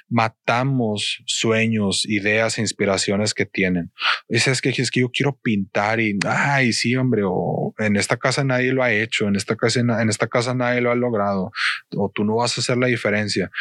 matamos 0.09 1.23
sueños, 1.25 2.03
ideas, 2.05 2.57
inspiraciones 2.57 3.33
que 3.33 3.45
tienen. 3.45 3.91
Dices 4.27 4.61
que 4.61 4.69
es 4.69 4.91
que 4.91 5.01
yo 5.01 5.09
quiero 5.11 5.37
pintar 5.41 5.99
y, 5.99 6.17
ay, 6.27 6.73
sí, 6.73 6.95
hombre, 6.95 7.21
o 7.25 7.73
en 7.77 7.95
esta 7.95 8.17
casa 8.17 8.43
nadie 8.43 8.73
lo 8.73 8.83
ha 8.83 8.91
hecho, 8.91 9.27
en 9.27 9.35
esta 9.35 9.55
casa, 9.55 9.79
en 9.79 10.09
esta 10.09 10.27
casa 10.27 10.53
nadie 10.53 10.81
lo 10.81 10.91
ha 10.91 10.95
logrado, 10.95 11.51
o 11.95 12.11
tú 12.13 12.23
no 12.25 12.37
vas 12.37 12.57
a 12.57 12.61
hacer 12.61 12.77
la 12.77 12.87
diferencia 12.87 13.51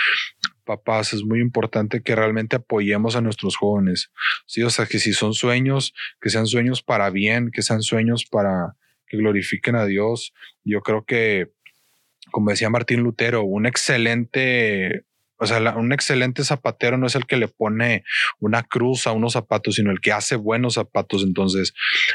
papás, 0.70 1.12
es 1.12 1.24
muy 1.24 1.40
importante 1.40 2.00
que 2.00 2.14
realmente 2.14 2.56
apoyemos 2.56 3.16
a 3.16 3.20
nuestros 3.20 3.56
jóvenes. 3.56 4.12
Sí, 4.46 4.62
o 4.62 4.70
sea, 4.70 4.87
que 4.87 5.00
si 5.00 5.12
son 5.12 5.35
sueños, 5.35 5.94
que 6.20 6.30
sean 6.30 6.46
sueños 6.46 6.80
para 6.80 7.11
bien, 7.11 7.50
que 7.50 7.62
sean 7.62 7.83
sueños 7.83 8.24
para 8.24 8.76
que 9.09 9.16
glorifiquen 9.16 9.74
a 9.74 9.85
Dios. 9.85 10.33
Yo 10.62 10.83
creo 10.83 11.04
que, 11.04 11.50
como 12.30 12.50
decía 12.50 12.70
Martín 12.70 13.00
Lutero, 13.00 13.42
un 13.42 13.66
excelente 13.66 15.04
o 15.40 15.46
sea, 15.46 15.74
un 15.74 15.90
excelente 15.92 16.44
zapatero 16.44 16.98
no 16.98 17.07
es 17.07 17.14
el 17.14 17.24
que 17.24 17.38
le 17.38 17.48
pone 17.48 18.05
una 18.40 18.62
cruz 18.62 19.07
a 19.07 19.12
unos 19.12 19.33
zapatos, 19.33 19.76
sino 19.76 19.90
el 19.90 20.00
que 20.00 20.12
hace 20.12 20.37
buenos 20.37 20.74
zapatos. 20.74 21.24
Entonces, 21.24 21.72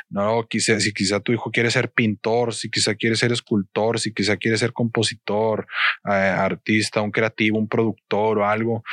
no, 0.09 0.45
quizá, 0.47 0.79
si 0.79 0.93
quizá 0.93 1.19
tu 1.19 1.31
hijo 1.31 1.49
quiere 1.49 1.71
ser 1.71 1.91
pintor, 1.91 2.53
si 2.53 2.69
quizá 2.69 2.93
quiere 2.93 3.15
ser 3.15 3.31
escultor, 3.31 3.99
si 3.99 4.13
quizá 4.13 4.38
quiere 4.38 4.57
ser 4.57 4.73
compositor, 4.73 5.65
eh, 6.05 6.11
artista, 6.11 7.01
un 7.01 7.09
creativo, 7.09 7.57
un 7.57 7.67
productor 7.67 8.38
o 8.38 8.47
algo, 8.47 8.83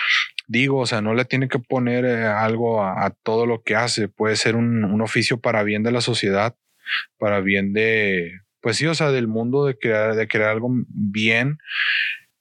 digo, 0.48 0.78
o 0.78 0.86
sea, 0.86 1.02
no 1.02 1.12
le 1.12 1.26
tiene 1.26 1.48
que 1.48 1.58
poner 1.58 2.06
eh, 2.06 2.24
algo 2.24 2.82
a, 2.82 3.14
todo 3.22 3.44
lo 3.44 3.62
que 3.62 3.76
hace. 3.76 4.08
Puede 4.08 4.36
ser 4.36 4.56
un, 4.56 4.82
un, 4.82 5.02
oficio 5.02 5.40
para 5.40 5.62
bien 5.62 5.82
de 5.82 5.92
la 5.92 6.00
sociedad, 6.00 6.56
para 7.18 7.40
bien 7.40 7.74
de, 7.74 8.40
pues 8.62 8.78
sí, 8.78 8.86
o 8.86 8.94
sea, 8.94 9.10
del 9.10 9.28
mundo 9.28 9.66
de 9.66 9.76
crear, 9.76 10.14
de 10.14 10.26
crear 10.26 10.48
algo 10.48 10.70
bien 10.88 11.58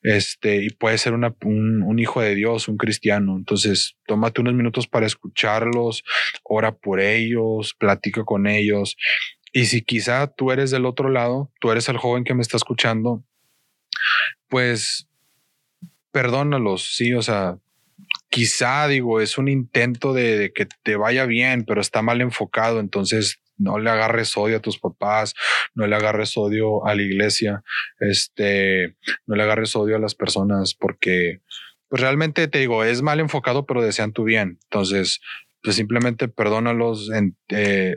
este, 0.04 0.64
y 0.64 0.70
puede 0.70 0.98
ser 0.98 1.14
una, 1.14 1.36
un, 1.46 1.84
un, 1.84 2.00
hijo 2.00 2.22
de 2.22 2.36
Dios, 2.36 2.68
un 2.68 2.78
cristiano. 2.78 3.36
Entonces, 3.38 3.98
tómate 4.08 4.42
unos 4.42 4.54
minutos 4.54 4.88
para 4.88 5.06
escucharlos, 5.06 6.04
ora 6.44 6.72
por 6.72 7.00
ellos, 7.00 7.76
platica 7.78 8.24
con 8.24 8.48
ellos. 8.48 8.98
Y 9.54 9.66
si 9.66 9.82
quizá 9.82 10.28
tú 10.28 10.52
eres 10.52 10.72
del 10.72 10.86
otro 10.86 11.10
lado, 11.10 11.52
tú 11.60 11.72
eres 11.72 11.90
el 11.90 11.98
joven 11.98 12.24
que 12.24 12.34
me 12.34 12.42
está 12.42 12.58
escuchando, 12.58 13.24
pues 14.48 15.08
perdónalos, 16.12 16.96
sí, 16.96 17.14
o 17.14 17.22
sea, 17.22 17.58
quizá 18.30 18.88
digo, 18.88 19.22
es 19.22 19.38
un 19.38 19.48
intento 19.48 20.14
de, 20.14 20.38
de 20.38 20.54
que 20.54 20.68
te 20.84 20.96
vaya 20.96 21.26
bien, 21.26 21.64
pero 21.66 21.80
está 21.80 22.02
mal 22.02 22.22
enfocado, 22.22 22.80
entonces 22.80 23.40
no 23.62 23.80
le 23.80 23.90
agarres 23.90 24.36
odio 24.38 24.58
a 24.58 24.62
tus 24.62 24.80
papás, 24.80 25.34
no 25.74 25.88
le 25.88 25.96
agarres 25.96 26.36
odio 26.38 26.86
a 26.86 26.96
la 26.96 27.02
iglesia, 27.02 27.64
este, 28.00 28.96
no 29.26 29.36
le 29.36 29.44
agarres 29.44 29.76
odio 29.76 29.96
a 29.96 30.00
las 30.00 30.16
personas 30.16 30.74
porque 30.74 31.42
pues 31.92 32.02
realmente 32.02 32.48
te 32.48 32.60
digo, 32.60 32.86
es 32.86 33.02
mal 33.02 33.20
enfocado, 33.20 33.66
pero 33.66 33.82
desean 33.82 34.14
tu 34.14 34.24
bien. 34.24 34.60
Entonces, 34.64 35.20
pues 35.62 35.76
simplemente 35.76 36.30
perdónalos, 36.30 37.10
eh, 37.50 37.96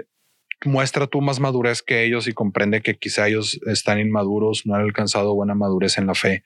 muestra 0.64 1.06
tú 1.06 1.20
más 1.20 1.38
madurez 1.38 1.80
que 1.80 2.04
ellos 2.04 2.26
y 2.26 2.32
comprende 2.32 2.80
que 2.80 2.96
quizá 2.96 3.28
ellos 3.28 3.60
están 3.66 4.00
inmaduros, 4.00 4.66
no 4.66 4.74
han 4.74 4.82
alcanzado 4.82 5.34
buena 5.34 5.54
madurez 5.54 5.96
en 5.98 6.08
la 6.08 6.14
fe. 6.14 6.42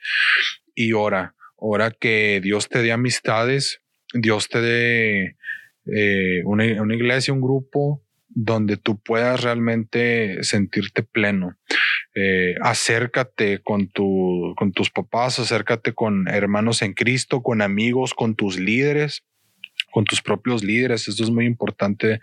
Y 0.74 0.92
ora, 0.92 1.36
ora 1.56 1.90
que 1.90 2.40
Dios 2.42 2.68
te 2.68 2.82
dé 2.82 2.92
amistades, 2.92 3.80
Dios 4.12 4.48
te 4.48 4.60
dé 4.60 5.36
eh, 5.86 6.42
una, 6.44 6.64
una 6.82 6.94
iglesia, 6.94 7.32
un 7.32 7.40
grupo 7.40 8.02
donde 8.40 8.76
tú 8.76 9.00
puedas 9.00 9.42
realmente 9.42 10.44
sentirte 10.44 11.02
pleno. 11.02 11.56
Eh, 12.14 12.54
acércate 12.62 13.60
con, 13.62 13.88
tu, 13.88 14.54
con 14.56 14.70
tus 14.70 14.90
papás, 14.90 15.40
acércate 15.40 15.92
con 15.92 16.28
hermanos 16.28 16.82
en 16.82 16.94
Cristo, 16.94 17.42
con 17.42 17.62
amigos, 17.62 18.14
con 18.14 18.36
tus 18.36 18.56
líderes, 18.56 19.24
con 19.90 20.04
tus 20.04 20.22
propios 20.22 20.62
líderes. 20.62 21.08
Esto 21.08 21.24
es 21.24 21.30
muy 21.30 21.46
importante. 21.46 22.20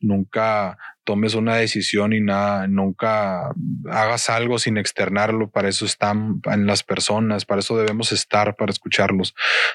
Nunca 0.00 0.78
tomes 1.04 1.34
una 1.34 1.56
decisión 1.56 2.12
y 2.12 2.20
nada, 2.20 2.66
nunca 2.66 3.52
hagas 3.88 4.30
algo 4.30 4.58
sin 4.58 4.78
externarlo. 4.78 5.48
Para 5.48 5.68
eso 5.68 5.84
están 5.84 6.40
en 6.50 6.66
las 6.66 6.82
personas, 6.82 7.44
para 7.44 7.60
eso 7.60 7.76
debemos 7.76 8.10
estar, 8.10 8.56
para 8.56 8.72
escucharlos. 8.72 9.32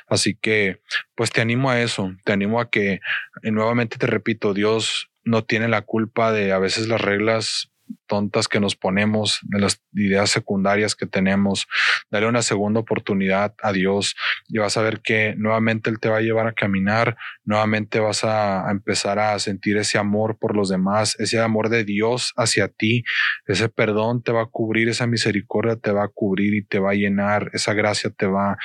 Así 0.07 0.35
que, 0.35 0.81
pues 1.15 1.31
te 1.31 1.39
animo 1.39 1.69
a 1.69 1.81
eso, 1.81 2.13
te 2.25 2.33
animo 2.33 2.59
a 2.59 2.69
que, 2.69 2.99
nuevamente 3.43 3.97
te 3.97 4.07
repito, 4.07 4.53
Dios 4.53 5.09
no 5.27 5.43
tiene 5.43 5.67
la 5.67 5.81
culpa 5.81 6.31
de 6.31 6.51
a 6.51 6.59
veces 6.59 6.87
las 6.87 7.01
reglas 7.01 7.71
tontas 8.07 8.47
que 8.47 8.59
nos 8.59 8.75
ponemos, 8.75 9.39
de 9.43 9.59
las 9.59 9.81
ideas 9.93 10.29
secundarias 10.29 10.95
que 10.95 11.05
tenemos, 11.05 11.67
dale 12.09 12.27
una 12.27 12.41
segunda 12.41 12.79
oportunidad 12.79 13.53
a 13.61 13.71
Dios 13.71 14.15
y 14.47 14.57
vas 14.57 14.77
a 14.77 14.81
ver 14.81 15.01
que 15.01 15.35
nuevamente 15.37 15.89
Él 15.89 15.99
te 15.99 16.09
va 16.09 16.17
a 16.17 16.21
llevar 16.21 16.47
a 16.47 16.53
caminar, 16.53 17.17
nuevamente 17.43 17.99
vas 17.99 18.23
a, 18.23 18.69
empezar 18.71 19.19
a 19.19 19.37
sentir 19.39 19.77
ese 19.77 19.97
amor 19.97 20.37
por 20.39 20.55
los 20.55 20.69
demás, 20.69 21.15
ese 21.19 21.39
amor 21.39 21.69
de 21.69 21.83
Dios 21.83 22.33
hacia 22.37 22.69
ti, 22.69 23.03
ese 23.45 23.69
perdón 23.69 24.23
te 24.23 24.31
va 24.31 24.43
a 24.43 24.47
cubrir, 24.47 24.89
esa 24.89 25.07
misericordia 25.07 25.75
te 25.75 25.91
va 25.91 26.05
a 26.05 26.09
cubrir 26.09 26.53
y 26.53 26.63
te 26.63 26.79
va 26.79 26.91
a 26.91 26.95
llenar, 26.95 27.49
esa 27.53 27.73
gracia 27.73 28.09
te 28.09 28.25
va 28.25 28.57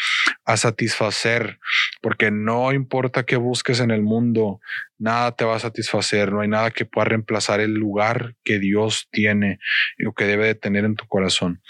a 0.45 0.57
satisfacer, 0.57 1.59
porque 2.01 2.31
no 2.31 2.73
importa 2.73 3.25
qué 3.25 3.37
busques 3.37 3.81
en 3.81 3.91
el 3.91 4.03
mundo, 4.03 4.61
nada 5.03 5.35
te 5.35 5.45
va 5.45 5.57
a 5.57 5.61
satisfacer, 5.61 6.33
no 6.33 6.41
hay 6.41 6.49
nada 6.49 6.71
que 6.71 6.87
pueda 6.87 7.07
reemplazar 7.07 7.61
el 7.61 7.75
lugar 7.75 8.37
que 8.45 8.59
Dios 8.59 9.09
tiene 9.11 9.59
y 9.99 10.05
lo 10.05 10.13
que 10.13 10.25
debe 10.25 10.47
de 10.47 10.55
tener 10.55 10.85
en 10.85 10.95
tu 10.95 11.07
corazón. 11.07 11.61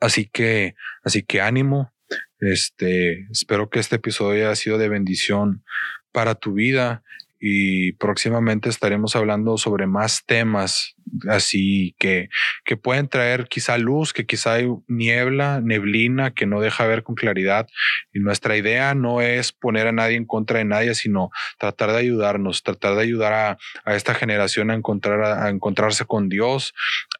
Así 0.00 0.26
que, 0.26 0.74
así 1.04 1.22
que 1.22 1.40
ánimo. 1.40 1.92
Este, 2.40 3.26
espero 3.30 3.70
que 3.70 3.78
este 3.78 3.96
episodio 3.96 4.46
haya 4.46 4.56
sido 4.56 4.78
de 4.78 4.88
bendición 4.88 5.62
para 6.10 6.34
tu 6.34 6.54
vida 6.54 7.04
y 7.38 7.92
próximamente 7.92 8.68
estaremos 8.68 9.14
hablando 9.14 9.56
sobre 9.56 9.86
más 9.86 10.24
temas 10.26 10.96
así 11.28 11.94
que, 11.98 12.28
que 12.64 12.76
pueden 12.76 13.08
traer 13.08 13.46
quizá 13.48 13.78
luz, 13.78 14.12
que 14.12 14.26
quizá 14.26 14.54
hay 14.54 14.68
niebla, 14.88 15.60
neblina 15.62 16.32
que 16.32 16.46
no 16.46 16.60
deja 16.60 16.86
ver 16.86 17.02
con 17.02 17.14
claridad. 17.14 17.68
Y 18.12 18.20
nuestra 18.20 18.56
idea 18.56 18.94
no 18.94 19.20
es 19.20 19.52
poner 19.52 19.86
a 19.86 19.92
nadie 19.92 20.16
en 20.16 20.26
contra 20.26 20.58
de 20.58 20.64
nadie, 20.64 20.94
sino 20.94 21.30
tratar 21.58 21.92
de 21.92 21.98
ayudarnos, 21.98 22.62
tratar 22.62 22.94
de 22.94 23.02
ayudar 23.02 23.32
a, 23.32 23.58
a 23.84 23.94
esta 23.94 24.14
generación 24.14 24.70
a 24.70 24.74
encontrar, 24.74 25.22
a, 25.22 25.48
encontrarse 25.48 26.04
con 26.04 26.28
Dios, 26.28 26.74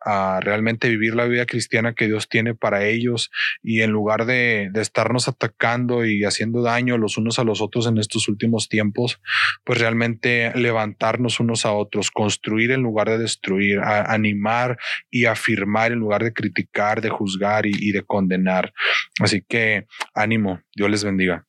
a 0.05 0.41
realmente 0.41 0.89
vivir 0.89 1.15
la 1.15 1.27
vida 1.27 1.47
cristiana 1.47 1.95
que 1.95 2.07
Dios 2.07 2.29
tiene 2.29 2.55
para 2.55 2.87
ellos 2.87 3.31
y 3.63 3.83
en 3.83 3.91
lugar 3.91 4.25
de, 4.27 4.71
de 4.73 4.81
estarnos 4.81 5.29
atacando 5.29 6.05
y 6.05 6.25
haciendo 6.25 6.63
daño 6.63 6.99
los 6.99 7.17
unos 7.17 7.39
a 7.39 7.45
los 7.45 7.61
otros 7.61 7.87
en 7.87 7.99
estos 7.99 8.29
últimos 8.29 8.69
tiempos, 8.69 9.21
pues 9.65 9.79
realmente 9.79 10.53
levantarnos 10.55 11.41
unos 11.41 11.67
a 11.67 11.73
otros, 11.73 12.11
construir 12.11 12.71
en 12.71 12.83
lugar 12.83 13.09
de 13.09 13.19
destruir, 13.19 13.80
animar 13.81 14.79
y 15.11 15.25
afirmar 15.25 15.93
en 15.93 15.99
lugar 15.99 16.25
de 16.25 16.33
criticar, 16.33 17.01
de 17.01 17.11
juzgar 17.11 17.67
y, 17.67 17.73
y 17.77 17.93
de 17.93 18.03
condenar. 18.03 18.73
Así 19.21 19.43
que 19.47 19.87
ánimo, 20.15 20.61
Dios 20.75 20.91
les 20.91 21.05
bendiga. 21.05 21.47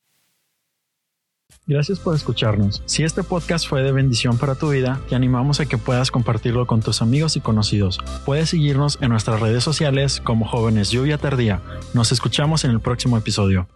Gracias 1.68 2.00
por 2.00 2.16
escucharnos. 2.16 2.82
Si 2.86 3.04
este 3.04 3.24
podcast 3.24 3.68
fue 3.68 3.84
de 3.84 3.92
bendición 3.92 4.38
para 4.38 4.56
tu 4.56 4.72
vida, 4.72 5.00
te 5.08 5.16
animamos 5.16 5.60
a 5.60 5.66
que 5.68 5.78
puedas 5.78 6.12
compartirlo 6.12 6.66
con 6.66 6.82
tus 6.82 7.02
amigos 7.02 7.38
y 7.38 7.42
conocidos. 7.42 8.00
Puedes 8.26 8.50
seguirnos 8.50 8.98
en 9.02 9.10
nuestras 9.10 9.40
redes 9.40 9.64
sociales 9.64 10.22
como 10.22 10.46
Jóvenes 10.46 10.92
Lluvia 10.92 11.18
Tardía. 11.18 11.62
Nos 11.94 12.12
escuchamos 12.12 12.66
en 12.66 12.72
el 12.72 12.82
próximo 12.82 13.18
episodio. 13.18 13.68